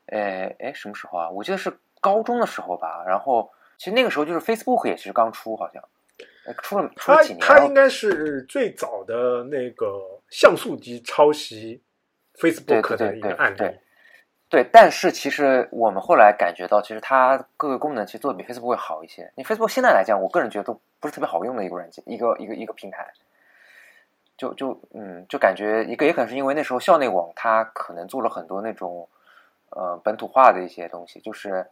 [0.08, 1.30] 呃哎什么时候啊？
[1.30, 5.82] 我记得是高中的时候吧，然后其实那个时候就是 Facebook 也其实刚出，好像
[6.46, 9.86] 呃出了出他了几年，它应该是最早的那个
[10.30, 11.82] 像素级抄袭
[12.38, 13.58] Facebook 的一个案例。
[13.58, 13.80] 对
[14.48, 19.30] 对，但是其实我们后来感觉到，其实它各个功能其实做的比 Facebook 会好一些。
[19.36, 23.06] 你 Facebook 现在来讲，我个人觉得都不是特别好用的一个软件，一个一个一个平台。
[24.36, 29.08] 就就嗯，就感觉一个也可能是因为那时候校内网它可能做了很多那种
[29.68, 31.64] 呃本土化的一些东西，就是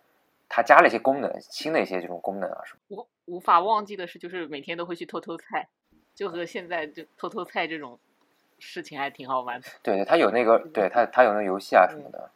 [0.48, 2.80] 它加了一些功能，新的一些这种功能啊什么。
[2.88, 5.68] 无无法忘记的是，就是每天都会去偷偷菜，
[6.14, 7.98] 就和现在就偷偷菜这种
[8.58, 9.68] 事情还挺好玩的。
[9.82, 12.30] 对对，它有那个，对它它有那个游戏啊什么的，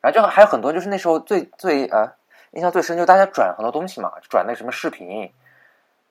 [0.00, 2.16] 然后就还有很多就是那时候最最啊
[2.52, 5.30] 印象最深，就是大家转很多东西嘛，转那什么视频，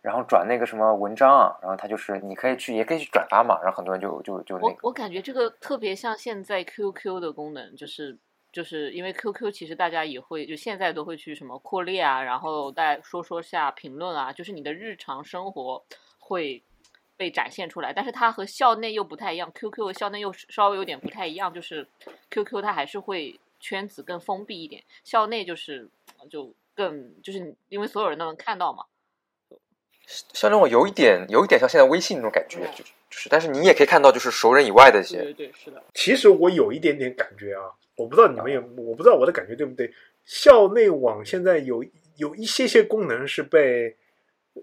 [0.01, 8.17] 然后转那个什么文章，然后它就是你可以去也可以去转发嘛，然后很多人就就就那个，我我感觉这个特别像现在 QQ 的功能，就是
[8.57, 15.85] 就是因为 QQ 其实大家也会就现在都会去什么扩列啊，然后再说说下评论啊，就是你的日常生活
[16.17, 16.63] 会
[17.15, 21.87] 被展现出来，但是它和校内又不太一样，QQ 和校内又稍微有点不太一样，就是
[22.31, 25.87] QQ 它还是会圈子更封闭一点，校内就是
[26.27, 28.85] 就更就是因为所有人都能看到嘛，
[30.07, 39.91] 像那种有一点有一点像现在微信那种感觉，就是就是，但是你也可以看到就是熟人以外的一些，对对对，是的，其实我有一点点感觉啊，我不知道你们有，我不知道我的感觉对不对。
[40.23, 41.83] 校内网现在有
[42.15, 43.97] 有一些些功能是被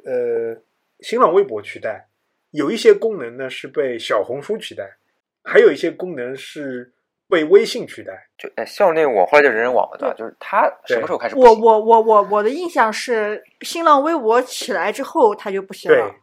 [0.05, 0.57] 呃
[1.01, 2.07] 新浪微博取代，
[2.51, 4.97] 有一些功能呢是被小红书取代，
[5.43, 6.93] 还有一些功能是
[7.29, 8.29] 被微信取代。
[8.39, 10.15] 就哎校内网后来就人人网了，对吧？
[10.17, 11.37] 就是它什么时候开始？
[11.37, 16.15] 我我我我我的印象是，新浪微博起来之后它就不行对了。，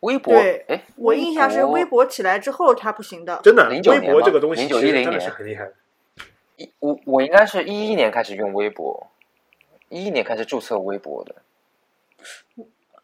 [0.00, 3.38] 微博，对哎，我印象是微博起来之后它不行的。
[3.42, 5.74] 真的，09微博这个东西其实真的是很厉害的。
[6.78, 9.08] 我我应该是一一年开始用微博，
[9.88, 11.34] 一一年开始注册微博的。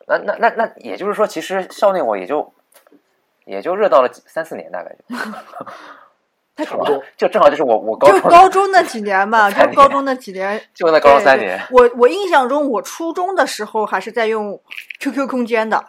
[0.07, 2.53] 那那那那也就是说，其实校内我也就
[3.45, 5.17] 也就热到了三四年，大概就
[6.65, 7.03] 差不多。
[7.17, 10.61] 就正好就是我我高就高中那几年嘛，就高中那几年。
[10.75, 14.59] 就那高中对对三年，我我印象中，我初中的时候还是在用
[15.01, 15.85] QQ 空间的，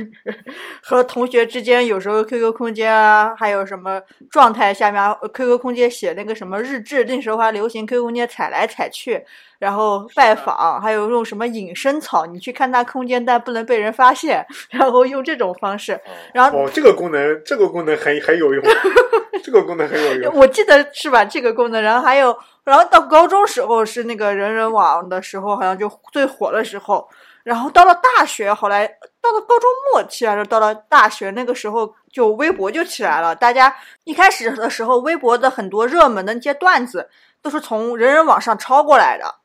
[0.82, 9.22] 和同学之间有时候 QQ 空间啊，还有什么状态下面呃 QQ 空间写那个什么日志，那时候还流行 QQ 空间踩来踩去，
[9.58, 16.00] 然后拜访，还有用什么隐身草，你去看他空间，但不能被人发现， 然后用这种方式，
[16.32, 18.64] 然后哦，这个功能，这个功能很很有用，
[19.44, 20.34] 这个功能很有用。
[20.34, 21.24] 我记得是吧？
[21.24, 27.08] 这个功能，然后还有，然后到高中时候是那个人人网的时候，好像就最火的时候。
[27.42, 33.34] 然后到了大学，后来到了高中末期还是到了大学那个时候，就微博就起来了。
[33.34, 33.74] 大家
[34.04, 37.08] 一开始的时候，微博的很多热门的那些段子
[37.40, 39.36] 都是从人人网上抄过来的。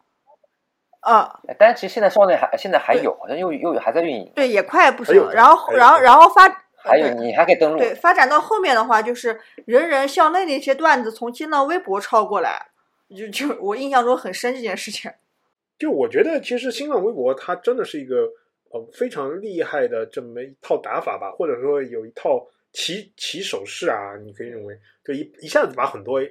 [0.99, 5.31] 啊、哎但是其实现在校内还现在还有，好像又又还在运营，对，也快不行了。
[5.33, 6.55] 然后，然后，然后发对
[6.85, 12.67] 还有你还可以登录，对，发展到后面的话，就是人人校内的一些段子从新浪微博抄过来，
[13.09, 15.11] 就就我印象中很深这件事情。
[15.77, 18.29] 就我觉得，其实新浪微博它真的是一个
[18.69, 26.21] 呃非常厉害的这么一套打法吧，或者说有一套起起手式啊，你可以认为就一一下子把很多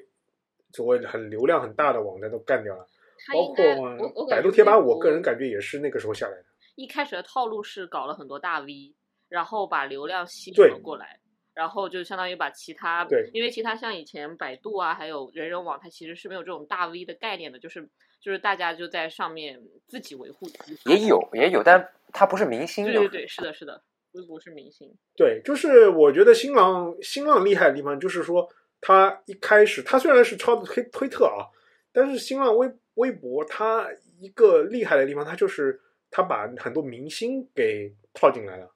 [0.73, 2.87] 所谓的很流量很大的网站都干掉了，
[3.35, 6.45] 包括百度贴吧，我个人感觉也是那个时候下来的。
[6.75, 8.95] 一开始的套路是搞了很多大 V，
[9.35, 11.18] 然后把流量吸对了过来，
[11.55, 17.83] 然后就相当于把其他对因为其他像以前百度啊，还有人人网，它其实是没有这种大 V 的概念的，就是
[18.20, 20.88] 就是大家就在上面自己维护自己。
[20.88, 22.85] 也有也有，但它不是明星。
[22.85, 24.88] 对对对，是的，是的，微博是明星。
[25.16, 28.49] 对，就是我觉得新浪新浪厉害的地方，就是说
[28.81, 31.51] 它一开始它虽然是抄的推推特啊，
[31.92, 33.88] 但是新浪微微博它
[34.20, 38.70] 一个厉害的地方，它就是它把很多明星给套进来了。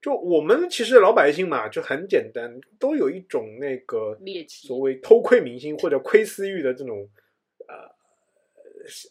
[0.00, 7.08] 就我们其实老百姓嘛，就很简单，都有一种那个猎奇所谓偷窥明星或者窥私欲的这种
[7.68, 7.74] 呃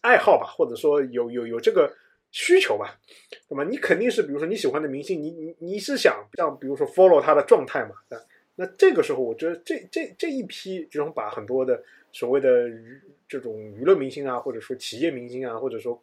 [0.02, 1.93] 爱好吧，或者说有有有这个
[2.32, 2.99] 需求吧，
[3.47, 7.91] 那么你肯定是比如说你喜欢的明星，你你你是想让比如说 follow 他的状态嘛？
[8.10, 8.17] 那
[8.56, 16.02] 那这个时候，我觉得这这这一批这种把很多的所谓的娱这种娱乐明星啊，或者说企业明星啊，或者说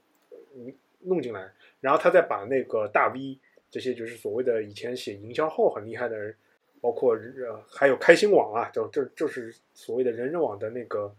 [0.55, 3.37] 嗯弄进来，然后他再把那个大 V
[3.77, 6.35] 这些就是所谓的以前写营销号很厉害的人，
[6.81, 11.15] 包括呃还有开心网啊，就这就是所谓的人人网的那个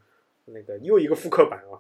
[0.46, 1.78] 那个又一个复刻版啊。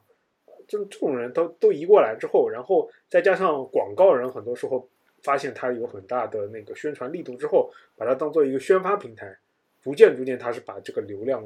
[0.68, 4.88] 就这种人都都移过来之后，然后再加上广告人，很多时候
[5.24, 9.36] 发现它有很大的那个宣传力度之后，把它当做一个宣发平台，
[9.82, 11.44] 逐渐逐渐它是把这个流量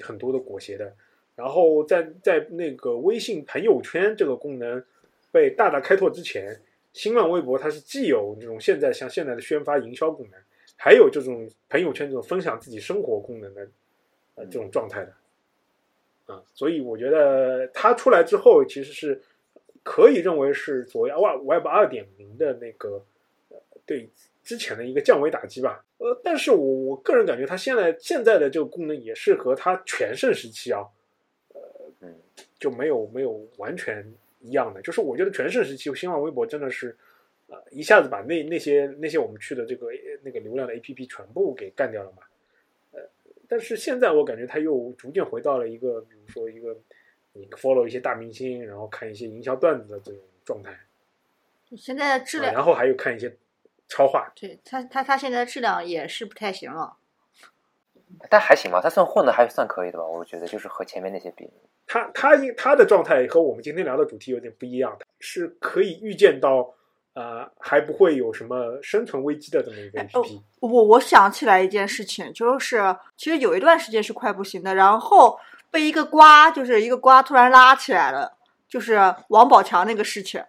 [0.00, 0.96] 很多的裹挟的。
[1.36, 4.82] 然后在在那个微信朋友圈这个功能
[5.30, 6.58] 被大大开拓之前，
[6.92, 10.40] 新浪微博它是既有这种现在像现在的宣发营销功能，
[10.76, 13.68] 还有这种朋友圈这种分享自己生活功能的
[14.34, 15.14] 呃这种状态的。
[16.26, 19.20] 啊，所以我觉得它出来之后，其实是
[19.82, 23.04] 可以认为是所谓 Web Web 二点零的那个
[23.48, 24.08] 呃对
[24.44, 25.84] 之前的一个降维打击吧。
[25.98, 30.86] 呃，但是我我个人感觉，它现在现在的这个功能也是和它全盛时期啊，
[31.52, 31.60] 呃，
[32.00, 32.14] 嗯，
[32.58, 34.82] 就没有没有完全一样的。
[34.82, 36.96] 就是我觉得全盛时期，新浪微博真的是
[37.46, 39.88] 呃一下子把那那些那些我们去的这个
[40.22, 42.18] 那个流量的 APP 全部给干掉了嘛。
[42.92, 43.00] 呃
[43.48, 46.76] 但是现在我感觉它又逐渐回到了一个，比如说一个
[47.32, 50.78] 你 follow 一些大明星，然后看一些营销段子的这种状态，
[51.76, 53.36] 现在的质量，啊然后还有看一些
[53.88, 54.32] 超话。
[54.36, 56.96] 对他他他现在的质量也是不太行了。
[58.28, 60.04] 但还行吧，他算混的还算可以的吧？
[60.04, 61.48] 我觉得就是和前面那些比，
[61.86, 66.74] 他他因他的状态和我们今天聊的主题有点不一样，是可以预见到，
[67.14, 70.42] 呃，还不会有什么生存危机的这么一个 APP。
[70.60, 75.38] 我我想起来一件事情，就是其实有一段时间是快不行的，然后
[75.70, 78.36] 被一个瓜，就是一个瓜突然拉起来了，
[78.68, 80.44] 就是王宝强那个事情，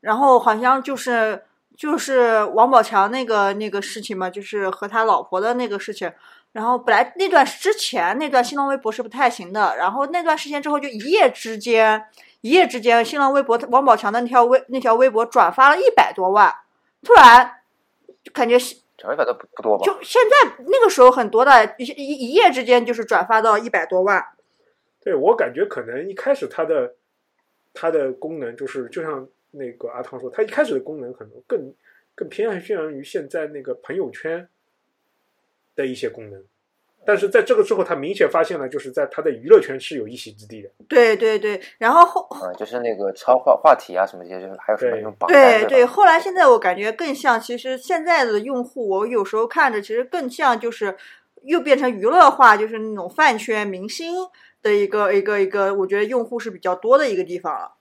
[0.00, 1.44] 然后好像就是
[1.76, 6.12] 就是王宝强那个那个事情嘛，就是和他老婆的那个事情。
[6.52, 12.04] 然后本来那段之前那段新浪微博是不太行的，然后那段时间之后就一夜之间，
[12.40, 16.52] 一夜之间新浪微博王宝强的那条微那条微博转发了一百多万，
[17.02, 17.60] 突然
[18.24, 18.58] 就感觉
[18.98, 19.84] 转一百都不不多吧？
[19.84, 24.24] 就现在那个时候很多的，一一一夜之间就是转发到一百多万。
[25.02, 26.94] 对我感觉可能一开始它的
[27.72, 31.72] 它的功能就是，就像那个阿汤说，它一开始的功能可能更
[32.14, 34.46] 更偏向于现在那个朋友圈
[35.80, 36.42] 的一些功能，
[37.06, 40.68] 但是在这个之后，他明显发现了，就是在他的娱乐圈是有一席之地的。
[40.88, 50.96] 对对对，然后后嗯，就是那个超话话题啊什么这些，就是还有什么对那种榜单对对，后来现在我感觉更像，其实现在的用户，我有时候看着其实更像就是
[51.42, 54.14] 又变成娱乐化，就是那种饭圈明星
[54.62, 57.76] 的一个一个一个，我觉得用户是比较多的一个地方了。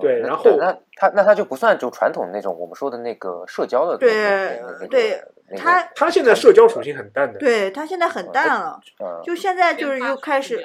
[0.00, 10.64] 对然后那他那他就不算就传统那种我们说的那个社交的那对对那个他他现在社交属性很淡的，对他现在很淡了，嗯就现在就是又开始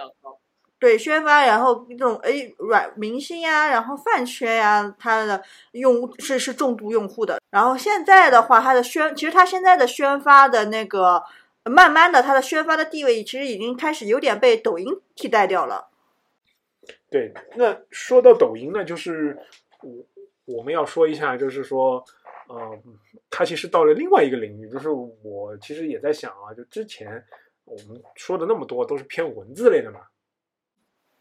[0.80, 7.40] 对宣发，然后那种哎软明星呀，然后饭圈呀，他的用是是重度用户的。
[7.50, 11.24] 然后现在的话，他的宣其实他现在的宣发的那个，
[11.64, 15.88] 慢慢的他的宣发的地位其实已经开始有点被抖音替代掉了。
[17.10, 19.40] 对，那说到抖音呢，就是
[19.82, 22.06] 我我们要说一下，就是说，
[22.48, 22.80] 呃，
[23.30, 27.24] 它其实到了另外一个领域，就是我其实也在想啊，就之前
[27.66, 30.02] 我们说的那么多都是偏文字类的嘛，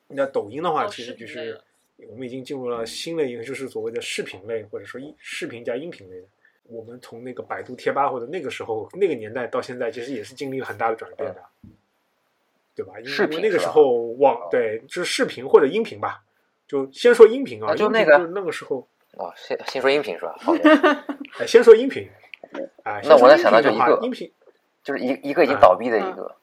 [0.08, 1.60] 那抖音的话，哦其实就是
[2.08, 6.26] 我们已经进入了新的一个，就是所谓的视频类，或者说音视频加音频类的。
[6.68, 11.40] 我们从那个百度贴吧或者那个时候那个年代到现在，其实也是经历了很大的转变的，
[12.74, 12.98] 对吧？
[12.98, 16.24] 因为视频那个时候网对就是视频或者音频吧，
[16.66, 20.36] 就先说音频啊，啊就那个那个时候，哦，先先说音频是吧？
[20.40, 20.64] 好的，
[21.38, 22.08] 哎，先说音频，
[22.82, 24.30] 啊，那我能想到就一个音频
[24.82, 26.34] 就是一一个已经倒闭的一个，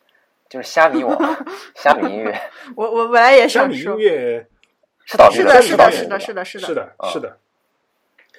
[0.50, 1.18] 就是虾米网、
[1.76, 2.40] 虾米音乐
[2.76, 4.48] 我我本来也想虾米音，乐
[5.06, 7.38] 是倒闭是的，是的是的倒闭的是的是的是的，啊是的。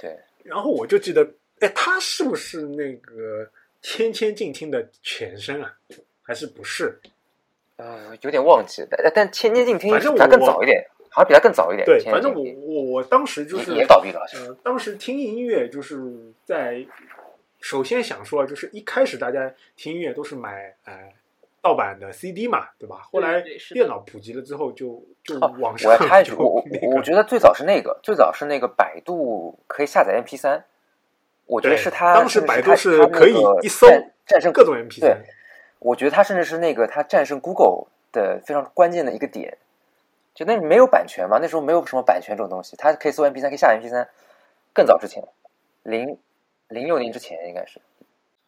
[0.01, 1.29] 对，然后我就记得，
[1.61, 3.49] 哎，他是不是那个
[3.83, 5.73] 千千静听的前身啊？
[6.23, 7.01] 还是不是？
[7.77, 11.87] 呃，有点忘记，但但千千静听反正我还更早一点，好像比他更早一点。
[11.87, 14.45] 对，反正我我我当时就是也也倒闭了，好像。
[14.45, 16.03] 呃，当时听音乐就是
[16.45, 16.85] 在
[17.61, 20.93] 首先想说，就是一开始大家听音乐都是买呃
[21.63, 23.03] 盗版的 CD 嘛，对吧？
[23.13, 30.65] 后来电脑普及了之后就，就哦网上我要插一句，就我我那个我觉得最早是那个，最早是那个百度可以下载 MP 三，
[31.47, 35.25] 我觉得是它当时百度是可以一搜战战胜各种 MP 对三，
[35.79, 39.57] 我觉得它甚至是那个它战胜 Google 的非常关键的一个点，
[40.35, 44.09] 就那没有版权嘛，那时候没有什么版权这种东西，它可以搜 MP 三，可以下 MP 三，
[44.73, 45.23] 更早之前，
[45.85, 46.19] 零
[46.69, 47.81] 零六年之前应该是，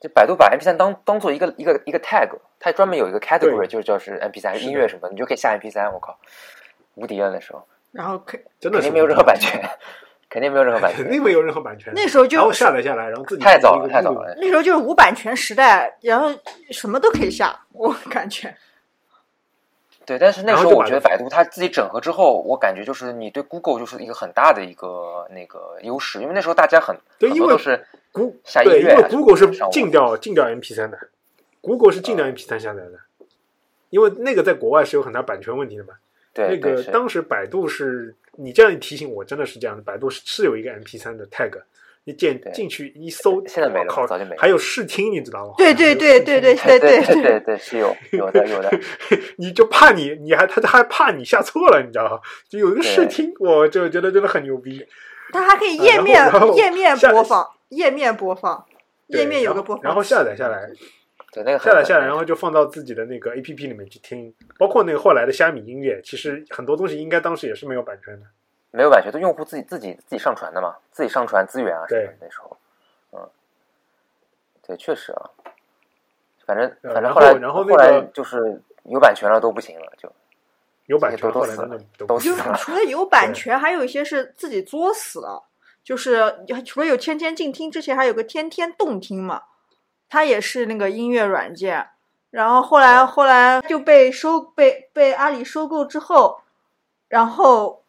[0.00, 6.18] 就百度把 MP 三当当做一个一个一个 tag，它专门有一个 category，就是叫是 MP 三音乐什么，你就可以下 MP 三，我靠，
[6.94, 9.62] 无敌了那时候，然后可 真的肯定没有任何版权，
[10.28, 11.92] 肯定没有任何版权，肯定没有任何版权。
[11.94, 14.34] 那时候就然后下载下来，然后自己太早了，太早了。
[14.40, 16.36] 那时候就是无版权时代，然后
[16.72, 18.52] 什么都可以下，我感觉。
[20.06, 30.96] 对，但是那时候我觉得百度它自己整合之后，我感觉就是你对 Google 就是一个很大的一个那个优势，因为那时候大家很对因为很多都是谷下音对，因乐啊为 Google 是禁掉禁掉 MP 三的
[31.60, 32.92] ，Google 是禁掉 MP 三下载的，
[33.90, 35.94] 因为那个在国外是有很大版权问题的嘛。
[36.32, 36.48] 对。
[36.48, 41.50] 那个当时百度是你这样一提醒我，真的是这样的，百度是是有一个 MP 三的 tag，
[42.06, 45.54] 你进进去一搜，现在没了早就没了还有试听，你知道吗？
[45.58, 48.70] 对对对对对还有试听对对对对是有有的有的，
[49.38, 52.20] 你就怕你，你还他还怕你下错了，你知道吗？
[52.48, 54.86] 就有一个试听，我就觉得真的很牛逼。
[55.32, 58.64] 它还可以页面页面播放，页面播放，
[59.08, 60.70] 页面有个播放，然后下载下来，
[61.32, 68.26] 对那个下载下来，然后就放到自己的那个 A P P 里面去听，包括那个后来的虾米音乐，其实很多东西应该当时也是没有版权的。
[68.76, 72.56] 没有版权，都用户自己自己自己上传的嘛，自己上传资源啊什么的那时候，
[73.12, 73.30] 嗯，
[74.66, 75.30] 对，确实啊，
[76.44, 80.12] 反正反正后来后然后那后来就是有版权了都不行了，就
[80.84, 85.44] 有版权都死了都死了就是除了有版权，还有一些是自己作死了。
[85.82, 89.44] 就是除了有天天静听之前，还有个天天动听嘛，
[90.08, 91.90] 它也是那个音乐软件。
[92.30, 96.40] 然后后来后来就被收被被阿里收购之后，
[97.06, 97.84] 然后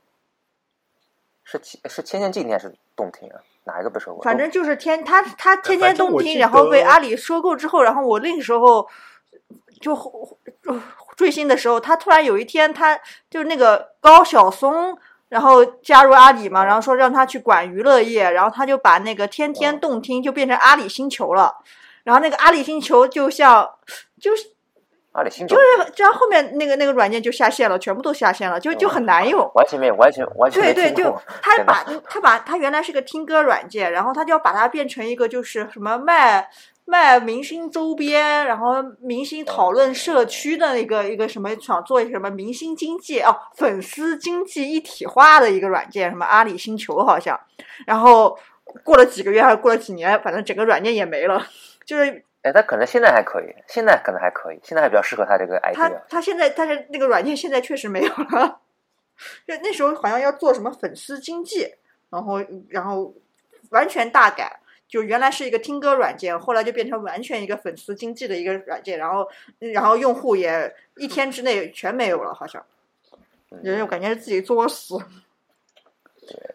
[1.49, 3.39] 是天是天天静听还是动听啊？
[3.63, 4.21] 哪一个被收购？
[4.21, 8.85] 反正就是天他他天天动听，然后被阿里收购之后，然后我那个时候
[9.79, 9.95] 就
[10.61, 10.77] 就
[11.15, 14.97] 追星的时候，他突然有一天，他就是那个高晓松，
[15.29, 21.55] 然后加入阿里嘛，然后说让他去管娱乐业，然后他就把那个天天动听就变成阿里星球了，
[22.03, 23.69] 然后那个阿里星球就像
[24.19, 24.49] 就是
[25.17, 29.39] 阿里新就就是这样后面那个那个软件就下线了，全部都下线了，就就很难用。
[29.55, 31.19] 完全没有，完全完全对对，就。
[31.41, 36.47] 他把他把他原来是个听歌软件，然后他就要把它变成一个就是什么卖
[36.85, 47.39] 卖明星周边，然后明星讨论社区的一个一个什么想做什么明星经济哦，粉丝经济一体化的一个软件，什么阿里星球好像，
[47.87, 48.37] 然后
[48.83, 51.43] 过了几个月还是过了几年，反正整个软件也没了，
[51.85, 56.01] 就是哎，他可能现在还可以，现在可能还可以，现在还比较适合他这个他 idea。
[56.07, 58.61] 他现在，但是那个软件现在确实没有了。
[59.45, 61.67] 就那时候好像要做什么粉丝经济，
[62.09, 63.13] 然后然后
[63.71, 69.27] 完全大改，就原来是一个听歌软件，后来就变成完全一个粉丝经济的一个软件，然后
[69.59, 72.63] 然后用户也一天之内全没有了，好像，
[73.61, 74.95] 人我感觉是自己作死。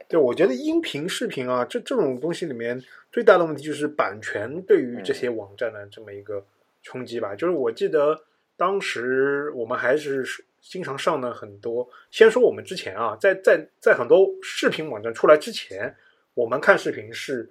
[0.08, 6.44] 对，我觉得音频、视频啊，这这种东西里面最大的问题就是版权对于这些网站的这么一个
[6.82, 7.34] 冲击吧。
[7.34, 8.22] 就是我记得
[8.56, 10.24] 当时我们还是
[10.60, 11.88] 经常上的很多。
[12.10, 15.94] 先说我们之前啊，在在在很多视频网站出来之前，
[16.34, 17.50] 我们看视频是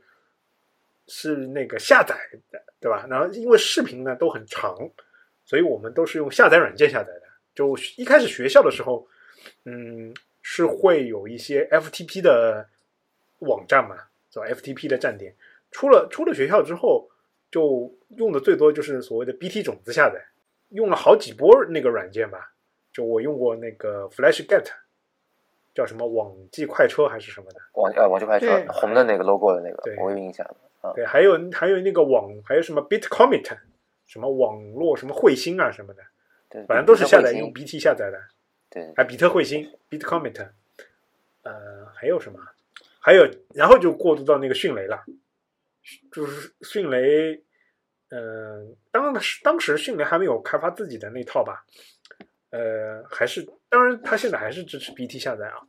[1.08, 2.16] 是那个下载
[2.52, 3.08] 的，对吧？
[3.10, 4.78] 然后因为视频呢都很长，
[5.46, 7.24] 所以我们都是用下载软件下载的。
[7.56, 9.08] 就一开始学校的时候，
[9.66, 10.14] 嗯。
[10.42, 12.68] 是会有一些 FTP 的
[13.40, 13.96] 网站嘛，
[14.32, 15.36] 是吧？FTP 的站点，
[15.72, 17.10] 出了出了学校之后，
[17.50, 20.24] 就用的最多就是所谓的 BT 种子下载，
[20.70, 22.54] 用了好几波那个软件吧。
[22.92, 24.66] 就我用过那个 FlashGet，
[25.74, 30.46] 叫什么网际快车还是什么的，网呃网际快车红的那个 logo 的那个对，我有印象
[30.94, 33.58] 对，还有还有那个网，还有什么 BitCommit，
[34.06, 36.04] 什么网络什么彗星啊什么的，
[36.66, 38.20] 反正都是下载用 BT 下载的。
[38.72, 40.50] 对，啊，比特彗星 （BitComet），
[41.44, 42.40] 呃，还有什么？
[43.02, 45.04] 还有，然后就过渡到那个迅雷了，
[46.12, 47.44] 就是迅雷，
[48.10, 51.66] 嗯、当时当时迅雷还没有开发自己的那套吧，
[52.52, 55.62] 呃，还是当然，它现在还是支持 BT 下载啊。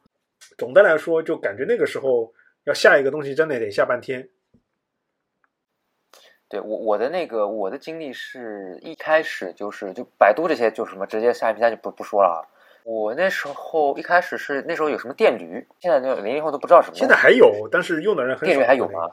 [0.56, 2.32] 总的来说，就感觉那个时候
[2.64, 4.28] 要下一个东西，真的得下半天。
[6.48, 12.40] 对我我的那个我的经历是一开始就是就百度这些就什么直接下 MP 三就不不说了啊，
[12.84, 16.94] 我那时候一开始是那时候有什么电驴，现在就零零后都不知道什么。
[16.96, 18.54] 现在还有，但是用的人很少。
[18.54, 19.08] 电驴还有吗？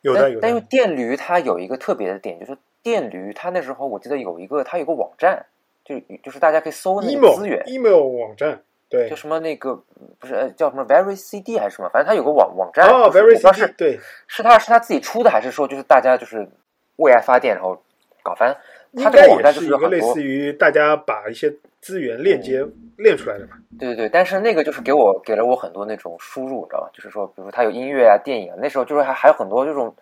[0.00, 0.40] 有的有的。
[0.40, 5.46] 但因为电驴它有一个特别的点，就是电驴它那时候我记得有一个它有个网站，
[5.84, 9.82] 就就是大家可以搜那个资源 email 网站，对，就什么那个
[10.18, 12.88] 不是呃叫什么 Very CD 还是什么，反正它有个网网站。
[12.88, 16.48] 哦，Very CD，对，是他是他自己出的，还是说就是大家就是
[16.96, 17.80] 为爱发电然后
[18.22, 18.56] 搞翻？
[18.92, 22.66] 应该也是一个类似于大家把一些资源链接
[22.98, 23.56] 链出来的嘛。
[23.78, 26.90] 对对对，但是那个就是给我给了我很多那种输入，你知道吧？
[26.92, 29.94] 就是说，比如说它有音乐啊、电影啊，那时候就是还还有很多这种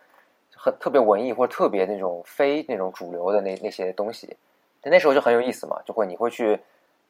[0.57, 4.35] 很特别文艺或者特别那种非那种主流的那那些东西。
[4.85, 6.59] 那时候就很有意思嘛，就会你会去，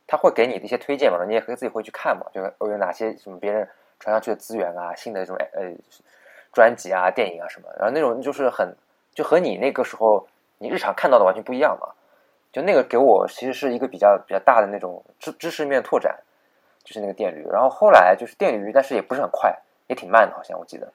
[0.06, 3.66] 他会给你的一些推荐嘛，你也可以自己会去看嘛，就是有哪些什么别人
[4.00, 5.72] 传上去的资源啊、新的这种呃
[6.52, 8.74] 专辑啊、电影啊什么，然后那种就是很
[9.14, 10.26] 就和你那个时候。
[10.58, 11.88] 你日常看到的完全不一样嘛？
[12.50, 16.18] 就那个给我其实是一个比较比较大的那种知知识面拓展，
[16.82, 17.46] 就是那个电驴。
[17.52, 19.54] 然后后来就是电驴，但是也不是很快，
[19.86, 20.90] 也挺慢的，好像我记得。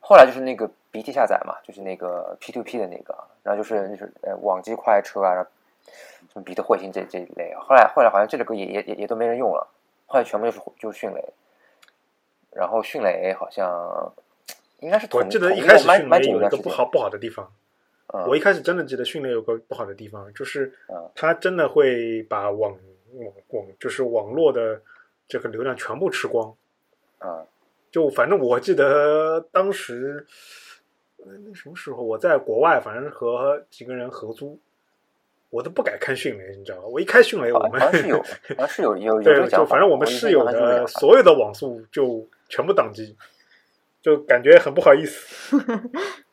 [0.00, 5.46] 后来就是那个 BT 下载嘛，就是那个 P2P 的那个，然后就是就是呃网际快车啊，
[6.32, 7.54] 什么比特彗星这这一类。
[7.60, 9.68] 后来后来好像这个歌也也也也都没人用了，
[10.06, 11.22] 后来全部就是就是迅雷。
[12.52, 14.10] 然后迅雷好像
[14.78, 17.52] 应该是我记得一开始迅雷有一个不好不好的地方。
[18.26, 20.72] 我一开始真的记得迅雷有个不好的地方，就是
[21.14, 22.76] 它真的会把网
[23.14, 24.80] 网网就是网络的
[25.28, 26.54] 这个流量全部吃光。
[27.18, 27.44] 啊，
[27.90, 30.26] 就反正我记得当时
[31.18, 34.58] 那什么时候我在国外，反正和几个人合租，
[35.50, 36.84] 我都不敢看迅雷，你知道吗？
[36.86, 38.24] 我一开迅雷，我们是有
[38.66, 43.14] 是有 有对，就反正我们室友的所有的网速就全部宕机，
[44.00, 45.56] 就感觉很不好意思。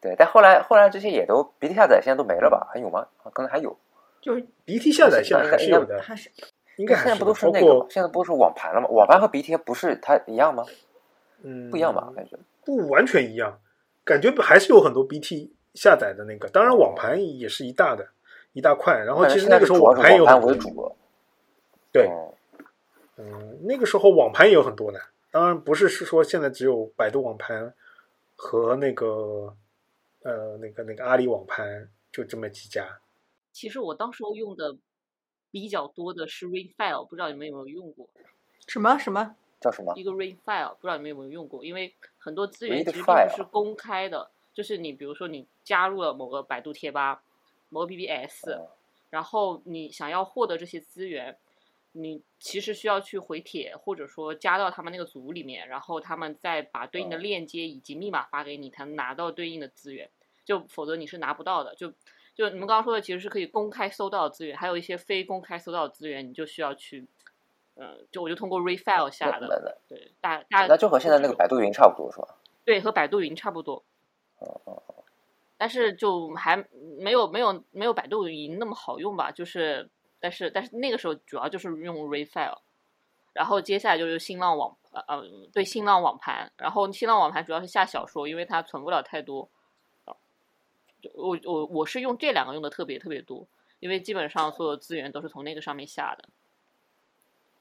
[0.00, 2.66] 对，但后来后来这些也都 BT 下载现在都没了吧？
[2.72, 3.06] 还有吗？
[3.34, 3.76] 可能还有，
[4.22, 6.30] 就是 BT 下载现在还是有的，还是
[6.76, 7.86] 应该现在不都是那个？
[7.90, 8.88] 现在不是网盘了吗？
[8.88, 10.64] 网盘和 BT 不是它一样吗？
[11.42, 12.10] 嗯，不一样吧？
[12.16, 13.58] 感觉不完全一样，
[14.02, 16.48] 感觉还是有很多 BT 下载的那个。
[16.48, 18.08] 当然，网盘也是一大的
[18.54, 18.98] 一大块。
[19.04, 20.96] 然后其实那个时候网盘有为主，
[21.92, 22.10] 对，
[23.18, 24.98] 嗯，那个时候网盘也有很多的。
[25.30, 27.74] 当然不是是说现在只有百度网盘
[28.34, 29.54] 和那个。
[30.22, 33.00] 呃，那个那个阿里网盘就这么几家。
[33.52, 34.76] 其实我当时候用的
[35.50, 38.08] 比较多的是 Rainfile，不知道你们有没有用过？
[38.66, 39.92] 什么什么叫什么？
[39.96, 41.64] 一个 Rainfile，不知道你们有没有用过？
[41.64, 47.22] 因为很多资源其实并不是公开的，就是你比如说你加入了某个百度贴吧、
[47.68, 48.48] 某个 BBS，
[49.10, 51.36] 然后你想要获得这些资源。
[51.92, 60.08] 你其实需要去回帖，或者说加到他们那个组里面，然后他们再把对应的链接以及密码发给你，才能拿到对应的资源。
[60.44, 61.74] 就否则你是拿不到的。
[61.74, 61.92] 就
[62.34, 67.06] 就你们刚刚说的，其实是可以公开搜到的资源，还有一些非公开搜到的资源，你就需要去，
[67.74, 69.78] 呃，就我就通过 refile 下的。
[69.88, 72.36] 对，大大那就和现在那个百度云差不多是吧？
[72.64, 73.82] 对，和百度云差不多。
[74.38, 74.94] 哦哦哦。
[75.58, 76.64] 但是就还
[76.98, 79.32] 没有没有没有百度云那么好用吧？
[79.32, 79.90] 就是。
[80.20, 82.58] 但是但是那个时候主要就是用 Refile，
[83.32, 89.48] 然后接下来就是新浪网呃呃对新浪网盘，然后新浪网盘主要是下小说，因为它存不了太多。
[91.14, 93.48] 我我我是用这两个用的特别特别多，
[93.78, 96.28] 因为基本上所有资源都是从那个上面下的。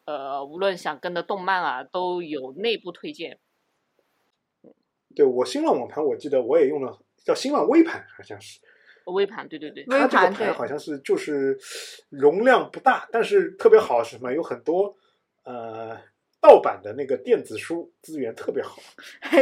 [0.03, 3.39] 呃，无论想跟的动漫啊，都有内部推荐。
[5.15, 8.59] 对我新浪网盘，我记得我也用了，叫新浪微盘，好像是。
[9.11, 11.57] 微盘对对对，它这个盘好像是就是
[12.09, 14.33] 容量不大，但是特别好是什么？
[14.33, 14.95] 有很多
[15.43, 15.97] 呃
[16.41, 18.81] 盗版的那个电子书资源特别好。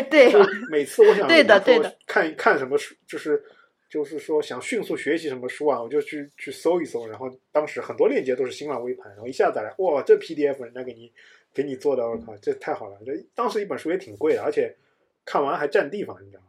[0.09, 0.31] 对，
[0.69, 3.43] 每次我想对的对的看看什么书，就是
[3.89, 11.11] 就是说想迅速学习什么书啊，我就去去搜一搜，然后当时很多链接都是新浪微盘，然后一下载来，哇，这 PDF 人家给你
[11.53, 12.97] 给你做的，我靠，这太好了！
[13.05, 14.75] 这当时一本书也挺贵的，而且
[15.25, 16.47] 看完还占地方，你知道吗？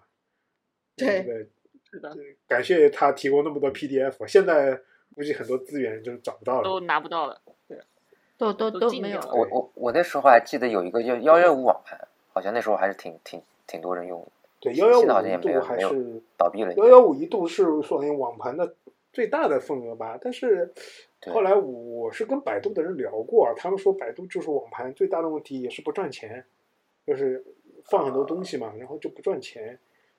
[0.97, 1.49] 对。
[1.91, 2.15] 是的，
[2.47, 4.79] 感谢他提供那么多 PDF，现在
[5.15, 7.79] 估计很多资源就找不到了，都拿不到了，对，
[8.37, 9.21] 都都都没有。
[9.33, 11.99] 我我我那时候还记得有一个叫幺幺五网盘，
[12.33, 14.29] 好像那时候还是挺挺挺多人用的。
[14.61, 16.75] 对，幺幺五一度还是倒闭了。
[16.75, 18.75] 幺幺五一度是说明网盘的
[19.13, 20.19] 最大的份额吧？
[20.21, 20.73] 但是
[21.33, 26.45] 后来我是跟百度的人聊过，他们说百度就是网盘最大的问题也是不赚钱，
[27.07, 27.45] 就是
[27.85, 29.79] 放很多东西嘛，然后就不赚钱。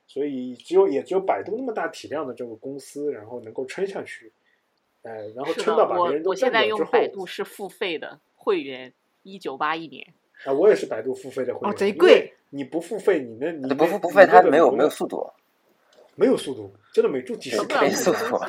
[0.09, 4.33] 所以只有也只有百度那么大体量的这个公司，然后能够撑下去，
[5.03, 6.77] 哎，然后撑到把别人都占掉之后。
[6.77, 8.91] 我我现在用百度是付费的会员，
[9.21, 10.05] 一九八一年。
[10.45, 11.69] 啊，我也是百度付费的会员。
[11.69, 12.33] 哦，贼贵！
[12.49, 15.29] 你不付费，你那你不付不付费，它没有没有速度，
[16.15, 18.39] 没有速度，真的没就几十 K 速度。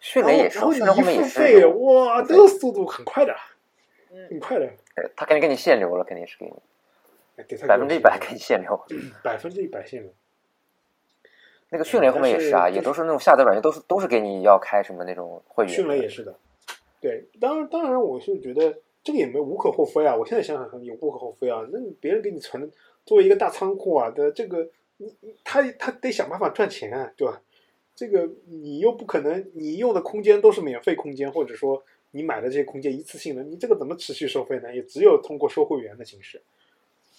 [0.00, 3.36] 迅雷也是然，后迅然后你一雷后面也费，哇，这个速度很快的，
[4.10, 4.72] 嗯很快的，
[5.14, 6.52] 他肯定给你限流了，肯定是给你
[7.66, 8.80] 百分之一百给你限流。
[9.22, 10.10] 百分之一百限流。
[11.70, 15.72] 那个迅雷后面也是啊，是也都是那种下载软件，都是都是给你要开什么那种会员。
[15.72, 16.34] 迅雷也是的，
[17.00, 20.16] 对，当然当然，我是觉得这个也没无可厚非啊。
[20.16, 21.66] 我现在想想也无可厚非啊。
[21.70, 22.70] 那你别人给你存
[23.04, 27.42] 作为一个大仓库啊的这个，你你他他得想办法赚钱啊，对吧？
[27.94, 34.72] 这个你又不可能，你用的空间都是免费空间，或者说你买的这些空间一次性的，你这个怎么持续收费呢？
[34.74, 36.40] 也只有通过收会员的形式。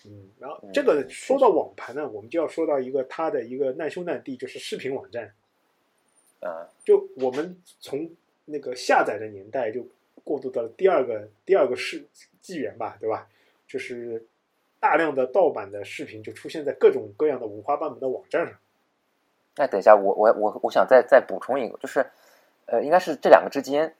[0.05, 5.33] 嗯，然后这个说到网盘呢，我们就要说到一个它的一个难兄难弟，就是视频网站。
[6.41, 8.09] 啊，就我们从
[8.45, 9.85] 那个下载的年代就
[10.23, 12.07] 过渡到了第二个第二个世
[12.41, 13.27] 纪元吧，对吧？
[13.67, 14.25] 就是
[14.79, 18.57] 大量的盗版的视频就出现在各种各样的五花八门的网站上。
[19.57, 22.05] 那等一下，我我我我想再再补充一个，就是
[22.67, 23.93] 呃，应该是这两个之间，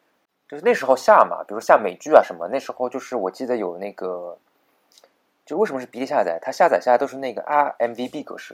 [0.47, 4.38] 就是那时候下嘛，比如下美剧啊什么，那时候就是我记得有那个，
[5.50, 6.38] 就为什么是鼻涕下载？
[6.39, 8.54] 它下载下来都是那个 RMVB 格式，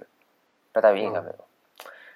[0.72, 1.36] 不知道大家有印象没有？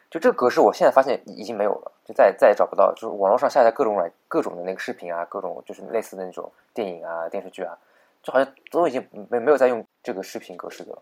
[0.10, 2.94] 就这个格式，我现在发现已经没有了，就再再也找不到。
[2.94, 7.78] 就是网络上下载各种软各种的那个视频啊，各种就是类似的那种电影啊、电视剧啊，
[8.24, 11.02] 就好像都已经没没有在用这个视频格式的了。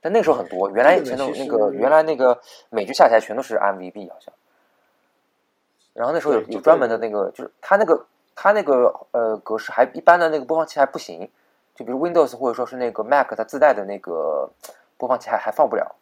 [0.00, 2.40] 但那个时候很多，原来以前的那个原来那个
[2.70, 4.34] 美剧下载全都是 RMVB 好像，
[5.92, 11.30] 然后那时候有有专门的那个，就是它那个它那个呃格式还一般的那个播放器还不行，
[11.74, 14.50] 就比如 Windows 或者说是那个 Mac 它自带的那个
[14.96, 15.96] 播放器还还放不了，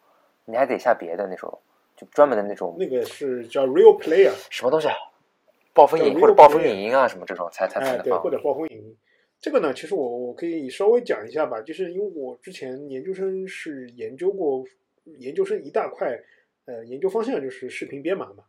[0.45, 1.61] 你还得下别的那时候
[1.95, 4.95] 就专门的那种那个是叫 Real Player，什么东西啊，
[5.73, 8.29] 暴风影叫或者暴风影音啊什么这种才才才能放或。
[8.29, 8.97] 者暴风影音。
[9.41, 14.63] 这个呢，其实我我可以稍微讲一下吧，就是因为我之前研究生是研究过，
[15.17, 16.17] 研究生一大块，
[16.65, 18.45] 呃，研究方向就是视频编码嘛。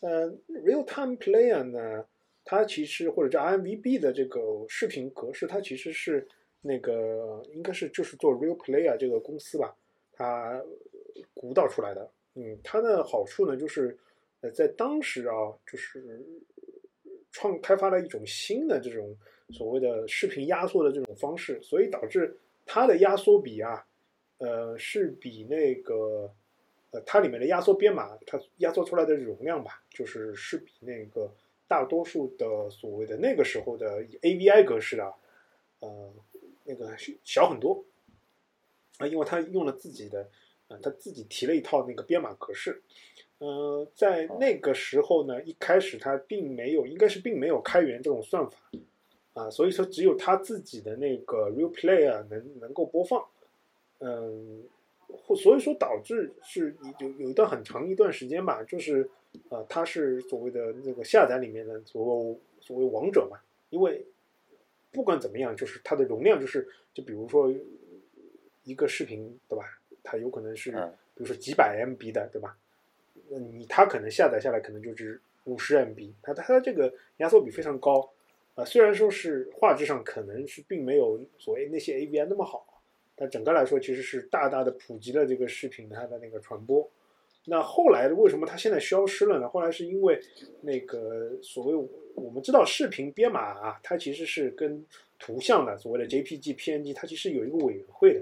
[0.00, 0.28] 呃
[0.64, 2.04] ，Real Time Player 呢，
[2.44, 6.26] 它其实或者叫 RMVB 的这个视频格式，它其实是
[6.62, 9.76] 那个应该是就是做 Real Player 这个公司吧，
[10.12, 10.62] 它
[11.34, 12.10] 鼓捣出来的。
[12.34, 13.98] 嗯，它的好处呢，就是
[14.40, 15.34] 呃，在当时啊，
[15.70, 16.24] 就是
[17.30, 19.14] 创开发了一种新的这种
[19.50, 22.34] 所谓的视频压缩的这种方式，所以导致
[22.64, 23.84] 它的压缩比啊，
[24.38, 26.32] 呃，是比那个
[26.90, 31.30] 呃它里面的压缩编码，它压缩出来的容量吧，就是是比那个
[31.68, 35.12] 大多数的所谓的那个时候的 AVI 格式啊，
[35.80, 36.12] 呃，
[36.64, 36.94] 那个
[37.24, 37.84] 小很多。
[38.98, 40.28] 啊，因为他用了自己的，
[40.68, 42.82] 啊，他自己提了一套那个编码格式。
[43.38, 48.56] 呃，在那个时候呢，一开始他并没有，应该是并没有开源这种算法。
[49.32, 53.26] 啊，所以说只有他自己的那个 Real Player 能能够播放，
[54.00, 54.62] 嗯，
[55.08, 59.08] 或所以说导致是有有一段很长一段时间吧，就是
[59.48, 63.38] 呃，它是所谓的那个下载里面的所谓所谓王者嘛，
[63.70, 64.04] 因为
[64.92, 67.52] 不管怎么样，就是它的容量就是就比如说
[68.62, 69.64] 一个视频对吧，
[70.02, 72.56] 它有可能是嗯比如说几百 MB 的对吧？
[73.28, 78.12] 那你它可能下载下来可能就是五十 MB，它它这个压缩比非常高
[78.54, 82.82] 啊、虽然说是画质上可能是并没有所谓那些 AVI 那么好，
[83.16, 86.86] 但整个来说其实是大大的普及了这个视频它的那个传播。
[87.46, 89.48] 那后来为什么它现在消失了呢？
[89.48, 90.20] 后来是因为
[90.60, 94.84] 那个所谓我们知道视频编码啊，它其实是跟
[95.18, 98.20] 图像的所谓的 JPG、PNG，它其实有一个委员会的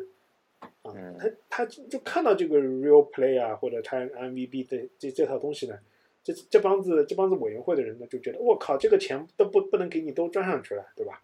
[0.61, 5.79] 啊嗯，他他就看到这个 Real Play 啊，或者它 MVB 的这这套东西呢，
[6.23, 11.23] 这这帮子这帮子委员会的人呢，就觉得我靠，这个钱都不不能给你都赚上去了，对吧？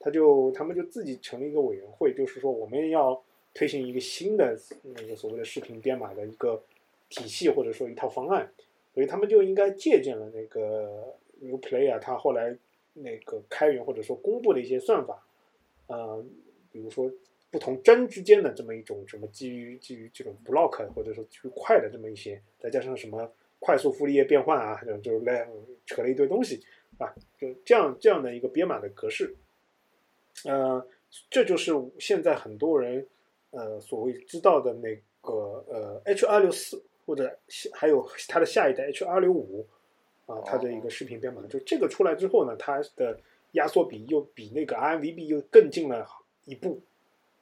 [0.00, 3.20] 他就他们就自己成立一个委员会，就是说我们要
[3.52, 6.62] 推行一个新的那个所谓的视频编码的一个
[7.08, 8.52] 体系或者说一套方案，
[8.94, 12.56] 所以他们就应该借鉴了那个 New Play 啊，它后来
[12.94, 15.26] 那个开源或者说公布的一些算法，
[15.86, 16.24] 呃，
[16.70, 17.10] 比如说
[17.50, 25.48] 不同帧之间的这么一种什么基于基于这种 block 或者说基于块的这么一些，再加上什么快速傅立叶变换啊，就就来
[25.86, 26.62] 扯了一堆东西
[26.98, 29.34] 啊，就这样这样的一个编码的格式，
[30.44, 30.86] 呃，
[31.30, 33.06] 这就是现在很多人
[33.50, 37.38] 呃所谓知道的那个呃 H 二六四或者
[37.72, 39.66] 还有它的下一代 H 二六五
[40.26, 43.18] 啊，它的一个视频编码，就这个出来之后呢，它的
[43.52, 46.06] 压缩比又比那个 RMVB 又更进了
[46.44, 46.78] 一步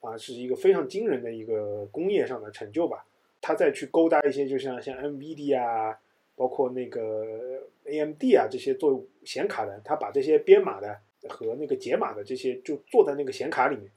[0.01, 3.05] 啊，是一个非常惊人的一个工业上的成就吧。
[3.41, 5.99] 它再去勾搭一些，就像像 NVD 啊，
[6.37, 10.97] 包括那个 AMD 啊这些做显卡的，它把这些编码的
[11.29, 13.91] 和那个解码的这些就做在那个显卡里面，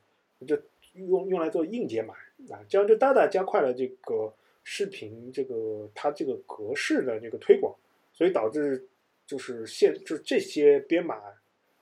[0.48, 0.60] 就
[0.94, 2.16] 用用来做硬解码
[2.50, 4.34] 啊，这样就大大加快了这个
[4.64, 7.76] 视频这个它这个格式的这个推广。
[8.12, 8.86] 所以导致
[9.26, 11.16] 就是现就是这些编码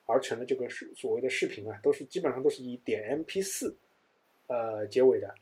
[0.06, 3.76] 而成的这个是所谓的视频啊，都是基本上都是以点 MP 四
[4.46, 5.34] 呃结尾的，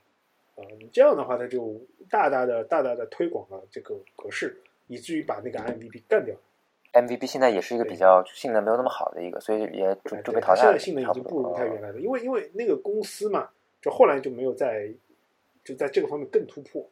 [0.56, 4.56] 呃，你这样的话，它就大大的大大的推广了这个格式，
[4.88, 6.42] 以至于把那个 MVP 干掉了。
[6.94, 10.80] MVP 现在也是一个比较性能没有那么好的一个，所以也就哎就被淘汰了。
[10.80, 11.90] 性能已经不如它原来。
[11.90, 13.50] 来的，因为因为那个公司嘛，
[13.82, 14.90] 就后来就没有在
[15.62, 16.90] 就在这个方面更突破。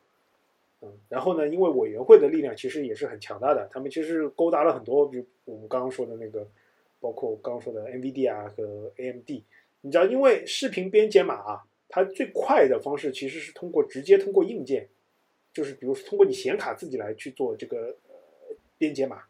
[1.10, 6.48] 然后呢，因为委员会的力量其实也是很强大的，他们其实勾搭了很多，比如我们刚刚说的那个，
[7.00, 9.30] 包括刚刚说的 NVIDIA 啊和 AMD。
[9.82, 14.88] 你知道，因为视频编解码啊，它最快的方式其实是通过直接通过硬件，
[15.54, 19.24] 就是比如说通过你显卡自己来去做这个呃编解码，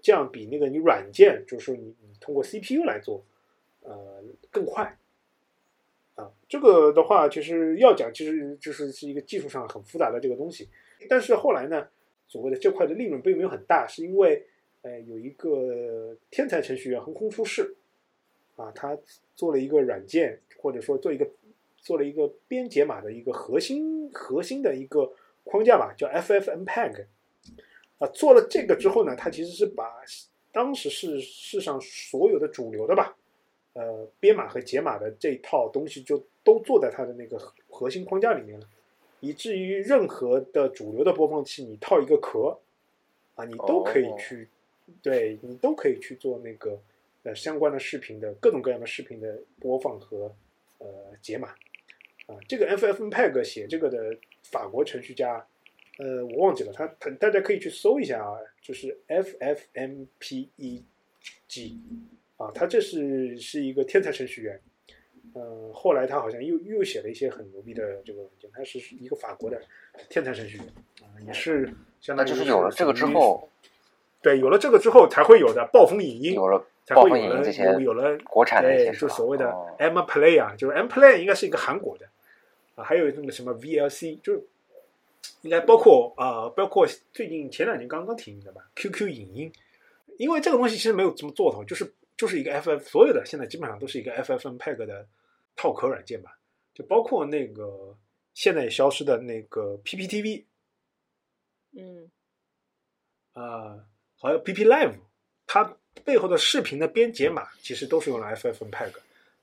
[0.00, 3.24] 这样比那个你软件，就是说你你通过 CPU 来做，
[3.82, 4.96] 呃更快。
[6.16, 10.68] 啊，这个的话，其实要讲，其实就是是一个技术上很复杂的这个东西。
[11.08, 11.88] 但是后来呢，
[12.26, 14.46] 所谓的这块的利润并没有很大，是因为
[14.82, 17.74] 呃有一个天才程序员横空出世，
[18.56, 18.96] 啊，他
[19.34, 21.28] 做了一个软件，或者说做一个
[21.76, 25.12] 做了一个编解码的一个核心核心的一个
[25.44, 27.06] 框架吧，叫 FFmpeg。
[27.98, 30.02] 啊，做了这个之后呢，他其实是把
[30.50, 33.16] 当时是世上所有的主流的吧，
[33.74, 37.38] 呃，编码和解码的这一套东西就都做在它的那个
[37.68, 38.66] 核心框架里面了，
[39.24, 42.58] 以至于任何的主流的播放器，你套一个壳，
[43.34, 44.16] 啊，你都可以哦。
[44.18, 44.48] 去，
[45.00, 46.78] 对你都可以去做那个
[47.22, 50.30] 呃相关的视频的各种各样的视频的播放和
[50.78, 50.86] 呃
[51.22, 51.48] 解码，
[52.26, 55.46] 啊，这个 FFmpeg 写这个的法国程序家，
[55.98, 60.82] 呃，我忘记了，他他大家可以去搜一下啊，就是 FFmpeg
[62.36, 64.60] 啊，他这是是一个天才程序员，
[65.34, 69.60] 嗯、后来他好像又又写了一些很牛逼的这个文件，他是一个法国的
[70.08, 70.66] 天才程序员
[71.02, 73.48] 啊、也是相当于就是有了这个之后，
[74.22, 82.06] 对，有了这个之后才会有的暴风影音，有了才会有了这些有有了国产的一对，些就所谓的哦 M Play 啊，就是 M Play 应该是一个韩国的
[82.74, 84.42] 啊，还有那个什么 VLC，就是
[85.42, 89.52] 应该包括啊、呃包括最近前两年刚刚停的吧，QQ 影音，
[90.18, 95.08] 因为这个东西其实没有什么做头，就是就是一个 FF，所有的现在基本上都是一个 FFmpeg 的
[95.56, 96.38] 套壳软件吧，
[96.72, 97.96] 就包括那个
[98.34, 100.44] 现在也消失的那个 PPTV
[101.76, 102.10] 嗯，
[103.32, 103.84] 啊、
[104.20, 104.94] 还有 PP Live，
[105.46, 108.92] 它背后的视频的编解码其实都是用了 FFmpeg，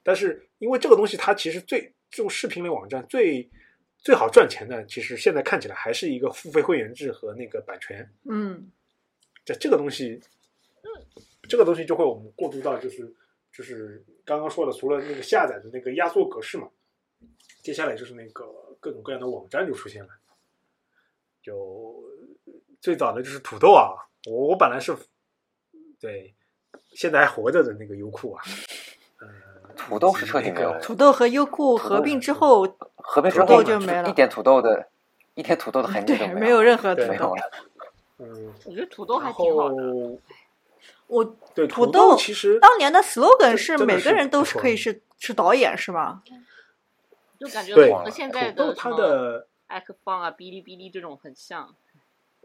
[0.04, 3.50] 但是因为这个东西它其实最这种视频类网站最
[3.98, 8.10] 最好赚钱的，其实现在看起来还是一个付费会员制和那个版权。
[8.24, 8.72] 嗯，
[9.46, 10.22] 这这个东西，
[11.52, 13.14] 这个东西就会我们过渡到就是
[13.52, 16.70] 就是刚刚说的，除了那个下载的那个压缩格式嘛，
[17.62, 18.46] 接下来就是那个
[18.80, 20.10] 各种各样的网站就出现了。
[21.44, 22.02] 就
[22.80, 23.92] 最早的就是土豆啊，
[24.28, 24.96] 我我本来是
[26.00, 26.34] 对
[26.94, 28.42] 现在还活着的那个优酷啊，
[29.20, 29.28] 呃，
[29.76, 34.88] 土豆是彻底没有那个土豆和优酷合并之后，合并之后就没了一点土豆的，
[35.34, 37.36] 一点土豆的痕迹都没有没有任何土豆。
[37.36, 37.52] 了。
[38.20, 39.76] 嗯，我觉得土豆还挺好的。
[41.12, 46.24] 后我对土豆豆其实当年的 slogan 是每个人都是可以是是导演是吗？
[47.40, 51.76] 就感觉对和现在土豆它的什么的爱克放啊、哔哩哔哩这种很像，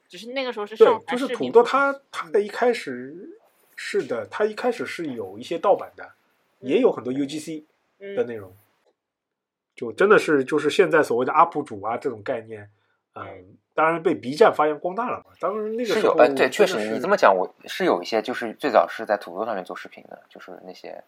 [0.09, 3.39] 只是那个时候是对上，传就是土豆它它的一开始
[3.77, 6.13] 是的，它一开始是有一些盗版的，
[6.61, 7.65] 也有很多 UGC
[7.99, 8.27] 的嗯。
[8.27, 8.57] 内容，
[9.75, 12.71] 就真的是就是现在所谓的 UP 主啊这种概念，
[13.15, 15.27] 嗯，当然被 B 站发扬光大了嘛。
[15.39, 21.05] 当然那个时候是有，哎，对，确实你这么讲，我是有一些就是最早是在土豆上面做视频的，就是那些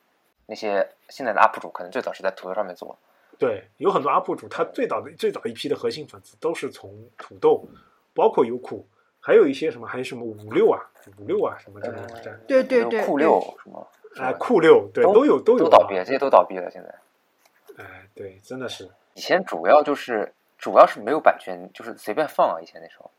[0.46, 2.98] 那些现在的 UP 主可能最早是在土豆上面做，
[3.38, 7.66] 对，有很多 UP 主，他最早的最早一批的核心粉丝都是从土豆，
[8.14, 8.86] 包括优酷，
[9.18, 10.80] 还有一些什么，还有什么五六啊、
[11.18, 13.88] 五六啊什么这种网站，对对对，酷对六什么，
[14.18, 16.70] 哎，酷六，对，都都有都有啊都倒闭了，这些都倒闭了。
[16.70, 22.60] 现在哎，对，真的是，以前主要就是主要是没有版权，就是随便放啊。
[22.60, 23.10] 以前那时候，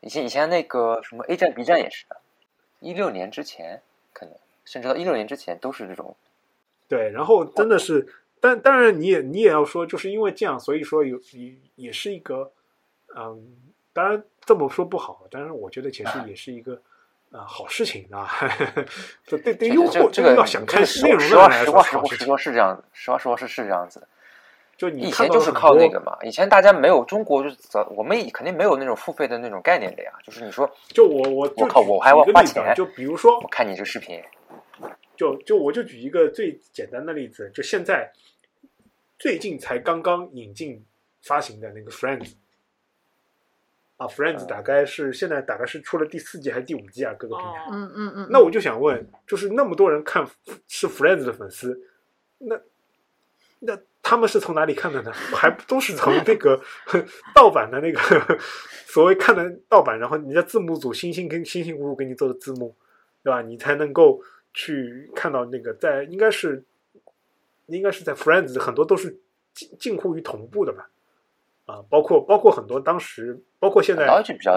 [0.00, 2.16] 以前以前那个什么 A 站、B 站也是的，
[2.80, 6.16] 一六年之前可能甚至到一六年之前都是这种
[6.88, 8.06] 对，然后真的是，
[8.40, 12.52] 但当然你也你也要说，就是因为这样，所以说有也也是一个，
[13.16, 13.56] 嗯，
[13.92, 16.80] 当然这么说不好，但是我觉得其实也是一个。
[17.30, 18.26] 啊，好事情啊！
[19.28, 24.08] 对对对，用户这个要想看这内容的个实话人来说实话实话是这样，实话实话是是这样子的。
[24.78, 30.12] 就你以前就是靠那个嘛，以前大家没有中国就是早，我们肯定没有那种付费的那种概念的呀。
[30.22, 34.22] 就是你说就我我就我靠我还要花钱就比如说我，看你这视频，
[35.16, 38.12] 就就我就举一个最简单的例子，就现在
[39.18, 40.84] 最近才刚刚引进
[41.22, 42.34] 发行的那个 Friends，
[43.96, 47.12] 啊，Friends 嗯大概是现在大概是出了第四季还是第五季啊？
[47.18, 47.50] 各个平台。
[47.50, 50.24] 哦，嗯嗯嗯，那我就想问，就是那么多人看
[50.68, 51.82] 是 Friends 的粉丝，
[52.38, 52.60] 那
[53.58, 53.76] 那
[54.08, 55.12] 他们是从哪里看的呢？
[55.36, 56.58] 还不都是从那个
[57.34, 58.00] 盗版的那个
[58.86, 62.74] 所谓看的盗版，然后人家字幕组辛辛跟辛辛苦苦给你做的字幕，
[63.22, 63.42] 对吧？
[63.42, 64.22] 你才能够
[64.54, 66.64] 去看到那个在应该是
[67.66, 69.20] 应该是在 Friends 很多都是
[69.52, 70.88] 近近乎于同步的吧？
[71.66, 74.06] 啊，包括包括很多当时，包括现在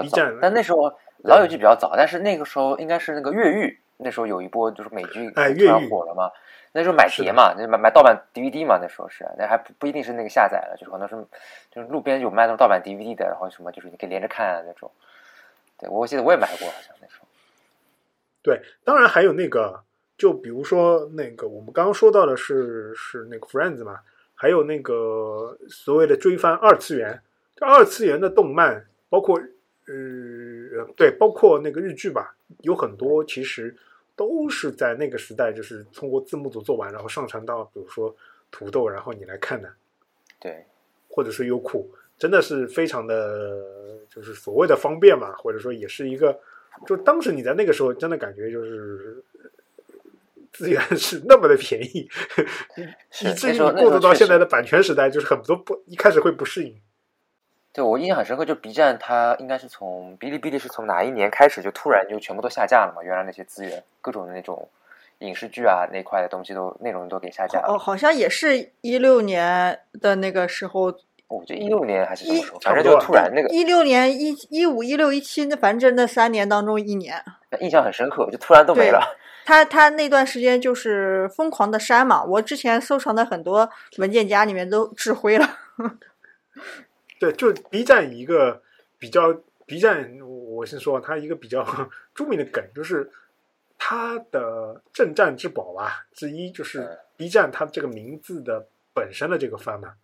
[0.02, 0.90] B 站，但那时候
[1.22, 6.30] 老友记比较早，但是那个时候应该是那个越狱，那时候有一波就是美剧突然哎越狱火了嘛，
[6.72, 11.14] 那时候买碟嘛，那买买盗版 DVD 嘛，那时候是，那还不不一定是那个下载了，就是可能是
[11.70, 14.90] 就是路边有卖那种盗版 DVD 的，然后什么就是你可以连着看啊那种。
[15.78, 17.26] 对，我记得我也买过，好像那时候。
[18.42, 19.82] 对，当然还有那个，
[20.16, 24.00] 就比如说那个我们刚刚说到的是是那个 Friends 嘛，
[24.34, 27.20] 还有那个所谓的追番二次元，
[27.54, 29.40] 这二次元的动漫，包括
[29.92, 33.76] 呃对，包括那个日剧吧，有很多其实
[34.16, 38.14] 都是在那个时代，就是通过字幕组做完，然后上传到比如说
[38.50, 39.72] 土豆，然后你来看的，
[40.40, 40.64] 对，
[41.08, 43.58] 或者是优酷，真的是非常的，
[44.08, 46.38] 就是所谓的方便嘛，或者说也是一个，
[46.86, 49.50] 就当时你在那个时候真的感觉就是呃
[50.52, 52.08] 资源 是那么的便宜，
[53.10, 56.74] 是以至于过渡到现在的版权时代，就是很多不一开始会不适应。
[57.72, 63.02] 对我印象很深刻，就 B 站它应该是从哔哩哔哩是从哪一年开始就突然就全部都下架了嘛？
[63.02, 64.68] 原来那些资源，各种的那种
[65.20, 70.92] 影视剧啊那块的东西都内容都给下架了哦，好像也是一六年的那个时候，
[71.28, 77.24] 我觉得一六年还是什么时候，反正就突然那个一六年、一一五、一六、一七，那反正那三年当中一年，
[77.60, 79.16] 印象很深刻，就突然都没了。
[79.46, 85.48] 他他那段时间就是疯狂的删嘛，我之前收藏的很多文件夹里面都 质灰了。
[87.22, 88.60] 对，就 B 站一个
[88.98, 89.32] 比较
[89.64, 91.64] B 站，我先说它一个比较
[92.12, 93.08] 著名的梗，就是
[93.78, 99.94] 它的镇站之宝吧之一，就是嗯 B 站它这个名字的本身的这个番嘛。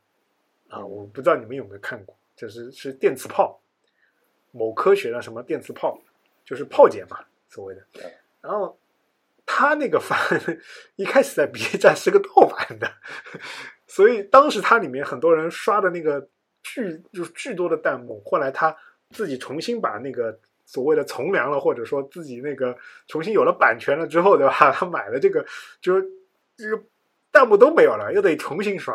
[0.69, 3.61] 啊，嗯我不知道你们有没有看过，就是是电磁炮，
[4.53, 6.01] 某科学的什么电磁炮，
[6.45, 8.17] 就是炮姐嘛，所谓的对。
[8.41, 8.79] 然后
[9.45, 10.17] 他那个番
[10.95, 12.89] 一开始在 B 站是个盗版的，
[13.89, 16.29] 所以当时它里面很多人刷的那个
[16.63, 18.77] 巨就是巨多的弹幕，后来他
[19.11, 24.53] 自己重新把那个所谓的从良了，或者说自己那个重新有了版权了之后，对吧？
[24.73, 25.45] 他买了这个，
[25.81, 26.07] 就是
[26.57, 26.83] 这个
[27.33, 28.95] 弹幕都没有了，又得重新刷。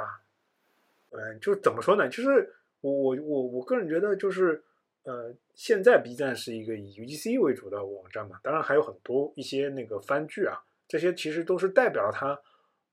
[1.10, 2.08] 嗯，就怎么说呢？
[2.10, 4.64] 就是我我我我个人觉得，就是
[5.04, 12.40] 呃，现在 B 站是一个以 UGC 为主的网站嘛，当然还有很多一些那个番剧啊，这些其实都是代表了它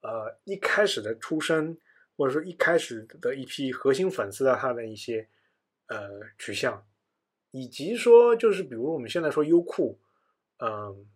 [0.02, 1.76] 呃一开始的出身，
[2.20, 5.26] 或者说一开始的一批核心粉丝的他的一些
[5.86, 6.86] 呃取向，
[7.50, 9.98] 以及说就是比如我们现在说优酷，
[10.58, 11.06] 嗯、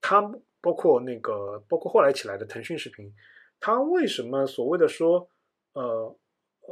[0.00, 0.22] 它
[0.62, 3.14] 包括那个包括后来起来的腾讯视频，
[3.60, 5.28] 它为什么所谓的说
[5.74, 6.18] 呃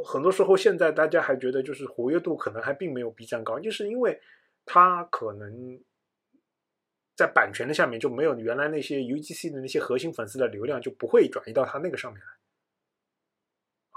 [0.02, 4.18] 很多时候现在大家还觉得就是活跃度可能还并没有 B 站高，就是因为
[4.64, 5.78] 它可能
[7.14, 12.28] 在版权的下面就没有原来那些 UGC 的那些核心粉丝的流量就不会转移到它那个上面来。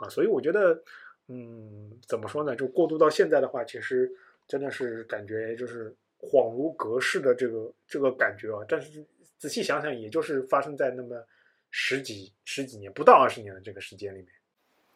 [0.02, 0.82] 啊，所以我觉得
[1.28, 4.12] 嗯怎么说呢，就过渡到现在的话，其实
[4.48, 9.06] 真的是感觉就是恍如隔世的这个这个感觉啊，但是
[9.38, 11.24] 仔细想想，也就是发生在那么
[11.70, 14.28] 十几十几年不到二十年的这个时间里面。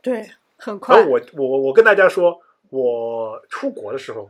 [0.02, 1.04] 对，很快。
[1.06, 2.40] 我我我跟大家说，
[2.70, 4.30] 我出国的时候，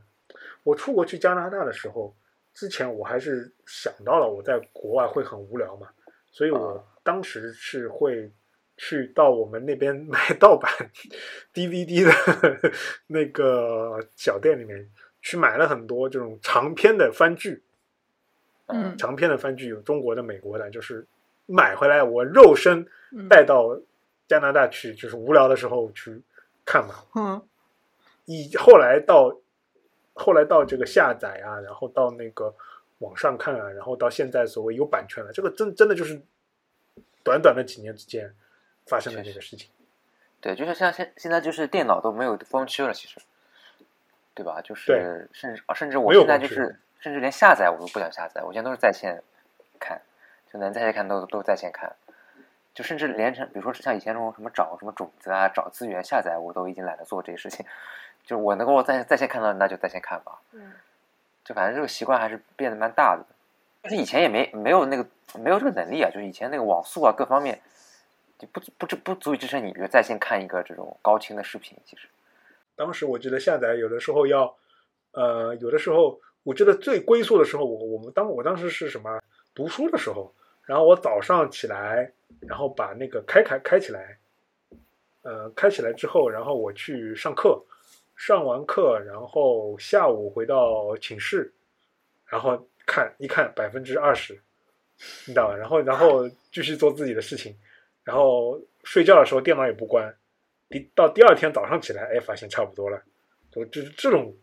[0.63, 2.15] 我出国去加拿大的时候，
[2.53, 5.89] 之前我还是想到了我在国外会很无聊嘛，
[6.32, 8.32] 所以我当时是会
[8.78, 10.71] 去到我们那边买 盗版
[11.53, 12.71] DVD 的
[13.07, 14.89] 那个小店里面
[15.21, 17.63] 去买了很多这种长篇的番剧，
[18.67, 18.97] 嗯。
[18.97, 21.05] 长篇的番剧有中国的、美国的，就是
[21.45, 23.28] 买回来我肉身嗯。
[23.30, 23.80] 带到
[24.28, 26.21] 加拿大去，就是无聊的时候去
[26.65, 26.95] 看嘛。
[27.15, 27.41] 嗯。
[28.26, 29.39] 以后来到
[30.13, 32.53] 后来到这个下载啊，然后到那个
[32.97, 36.21] 网上看啊，然后到现在所谓有版权了，这个真真的就是
[37.23, 38.34] 短短的几年之间
[38.86, 39.69] 发生的这个事情。
[40.41, 43.19] 对，就是像现现在就是电脑都没有风区了，其实，
[44.33, 44.61] 对吧？
[44.61, 49.21] 就是甚至啊甚至我现在就是甚至连下载我都不想下载，我现在都是在线
[49.79, 50.01] 看，
[50.51, 51.95] 就能在线看都都在线看，
[52.73, 57.65] 就甚至连成比如说像以前那种什么找什么种子啊、找资源下载，我都已经懒得做这些事情，
[58.25, 60.73] 就我能够在在线看到那就在线看吧，嗯
[61.43, 63.25] 就反正这个习惯还是变得蛮大的。
[63.83, 65.05] 就是以前也没没有那个
[65.39, 67.61] 没有这个能力啊，就是以前那个网速啊各方面就
[68.38, 71.77] 就不不不不足以支撑你，比如在线看一个这种高清的视频。
[71.86, 72.07] 其实，
[72.75, 74.55] 当时我记得下载有的时候要
[75.11, 79.21] 呃，有的时候我记得最龟速的时候，我我们当我当时是什么
[79.53, 80.33] 读书的时候，
[80.63, 82.11] 然后我早上起来，
[82.41, 84.17] 然后把那个开开开起来，
[85.21, 87.63] 呃，开起来之后，然后我去上课，
[88.15, 91.53] 上完课，然后下午回到寝室，
[92.25, 94.33] 然后看一看百分之二十，
[95.25, 95.55] 你知道吧？
[95.55, 97.55] 然后然后继续做自己的事情，
[98.05, 100.15] 然后睡觉的时候电脑也不关，
[100.69, 103.01] 第到第二天早上起来，哎，发现差不多了，
[103.51, 104.33] 就就是这种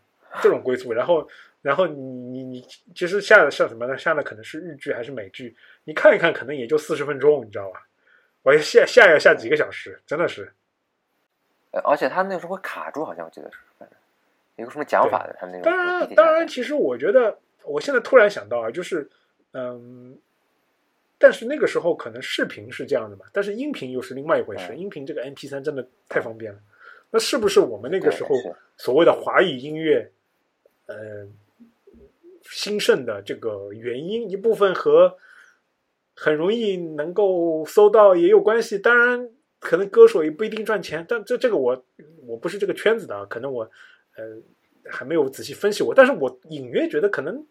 [0.42, 0.92] 这种归宿。
[0.92, 1.26] 然后
[1.62, 3.96] 然后你你你其实下的下什么呢？
[3.96, 5.56] 下的可能是日剧还是美剧？
[5.84, 7.86] 你看一看，可能也就四十分钟，你知道吧？
[8.42, 10.52] 我要下下要下几个小时，真的是。
[11.70, 13.96] 呃，而且他那个时候会卡住，好像我记得是，反正
[14.56, 19.08] 有个什么讲法的，他那个当然，当然，其实我觉得，我现在突然想到啊，就是，
[19.52, 20.18] 嗯，
[21.22, 24.72] 但是那个时候可能视频是这样的嘛，但是音频又是另外一回事。
[24.72, 26.58] 嗯音频这个 MP 3真的太方便了，
[27.12, 28.30] 那是不是我们那个时候
[28.76, 30.10] 所谓的华语音乐，
[30.86, 31.28] 呃，
[32.42, 35.16] 兴盛的这个原因，一部分和
[36.16, 38.76] 很容易能够搜到也有关系。
[38.76, 41.84] 当然，可能歌手也不一定赚钱，但这这个我
[42.26, 43.62] 我不是这个圈子的啊，可能我
[44.16, 44.42] 呃
[44.90, 47.46] 还没有仔细分析过，但是我隐约觉得可能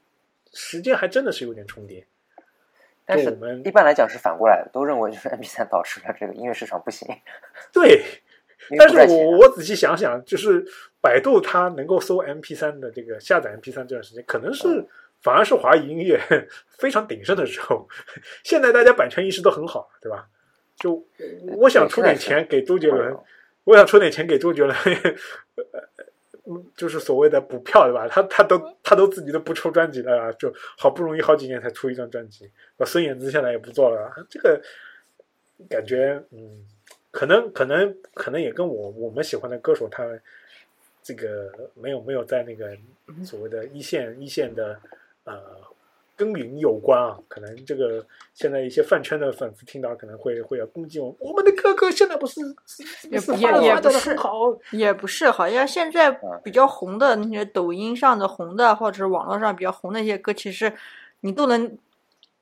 [0.51, 2.05] 时间还真的是有点重叠。
[3.13, 7.07] 但是我们一般来讲是反过来的，都认为就是 MP 3 导致了这个音乐市场不行，
[7.73, 8.03] 对，
[8.77, 10.65] 但是我我仔细想想，就是
[11.01, 14.87] 百度它能够搜 MP 3的这个下载 MP 3这段时间，可能嗯是
[15.21, 16.19] 反而是华语音乐
[16.79, 17.87] 非常鼎盛的时候。
[18.43, 20.27] 现在大家版权意识都很好，对吧？
[20.77, 21.05] 就
[21.57, 23.15] 我想出点钱给周杰伦，
[23.65, 24.75] 我想出点钱给周杰伦，
[26.75, 28.07] 就是所谓的补票，对吧？
[28.07, 32.49] 他他都他都自己都不出专辑了，就好不容易好几年才出一张专辑。
[32.77, 34.61] 我孙燕姿现在也不做了，这个
[35.69, 36.65] 感觉，嗯，
[37.11, 40.21] 可能可能可能也跟我我们喜欢的歌手他们
[41.03, 42.77] 这个没有没有在那个
[43.23, 44.79] 所谓的一线一线的
[45.23, 45.41] 呃
[46.21, 47.17] 耕耘有关啊。
[47.27, 48.05] 可能这个
[48.35, 52.39] 现在一些饭圈的粉丝听到可能会会要攻击我，我们的哥哥现在不是
[53.09, 54.31] 也是也也不是好，
[54.71, 60.71] 也不是，好像现在嗯比较红的那些抖音上的红的，或者是网络上比较红的一些歌，其实
[61.21, 61.75] 你都能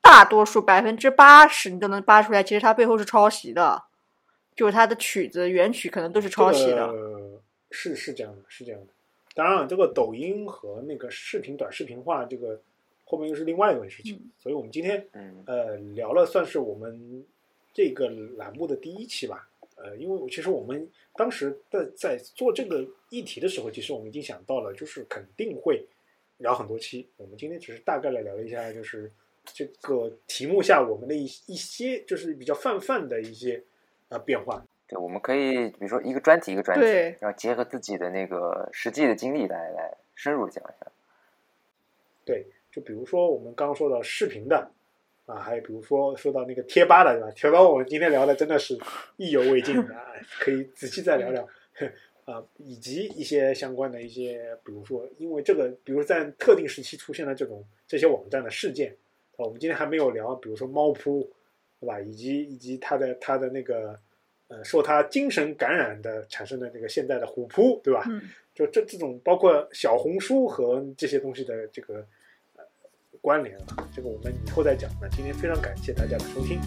[0.02, 3.82] 大多数百分之八十你都能扒出来，其实它背后是抄袭的，
[4.54, 6.86] 就是它的曲子原曲可能都是抄袭的。
[6.86, 8.86] 呃，是是这样的，是这样的。
[9.32, 12.60] 当然，这个抖音和那个视频短视频化，这个
[13.10, 14.30] 后面又是另外一回事情。
[14.38, 17.26] 所以我们今天嗯呃聊了，算是我们
[17.74, 19.48] 这个栏目的第一期吧。
[19.74, 25.84] 呃，因为其实我们当时在在做这个议题的时候，其实我们已经想到了，就是肯定会
[26.38, 27.08] 聊很多期。
[27.16, 29.10] 我们今天只是大概的聊了一下，就是
[29.44, 33.60] 这个题目下我们的一一些就是比较泛泛的一些
[34.10, 34.64] 呃变化。
[34.86, 40.92] 对，我们可以比如说一个专题一个专题，对然后结合自己的那个实际的经历来来深入讲一下。
[42.26, 44.70] 对，就比如说我们刚刚说到视频的
[45.26, 47.30] 啊，还有比如说说到那个贴吧的，对吧？
[47.30, 48.78] 贴吧我们今天聊的真的是
[49.16, 51.46] 意犹未尽，啊可以仔细再聊聊
[52.26, 58.96] 啊，以及一些相关的一些，比如说因为这个，比如在特定时期出现的这种这些网站的事件，
[59.36, 61.28] 啊，我们今天还没有聊，比如说猫扑，
[61.80, 62.00] 对吧？
[62.00, 63.98] 以及以及它的它的那个
[64.48, 68.04] 呃，受它精神感染的产生的那个现在的虎扑，对吧？
[68.08, 68.22] 嗯，
[68.54, 72.04] 就这这种包括小红书和这些东西的这个呃
[73.20, 74.90] 关联啊，这个我们以后再讲。
[75.00, 76.60] 那今天非常感谢大家的收听，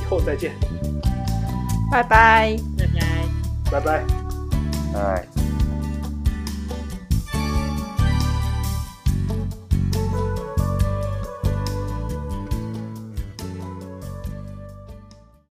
[0.00, 0.52] 以后再见，
[1.90, 2.56] 拜拜。
[2.76, 3.26] 拜拜。
[3.70, 4.04] 拜拜。
[4.92, 5.31] 拜。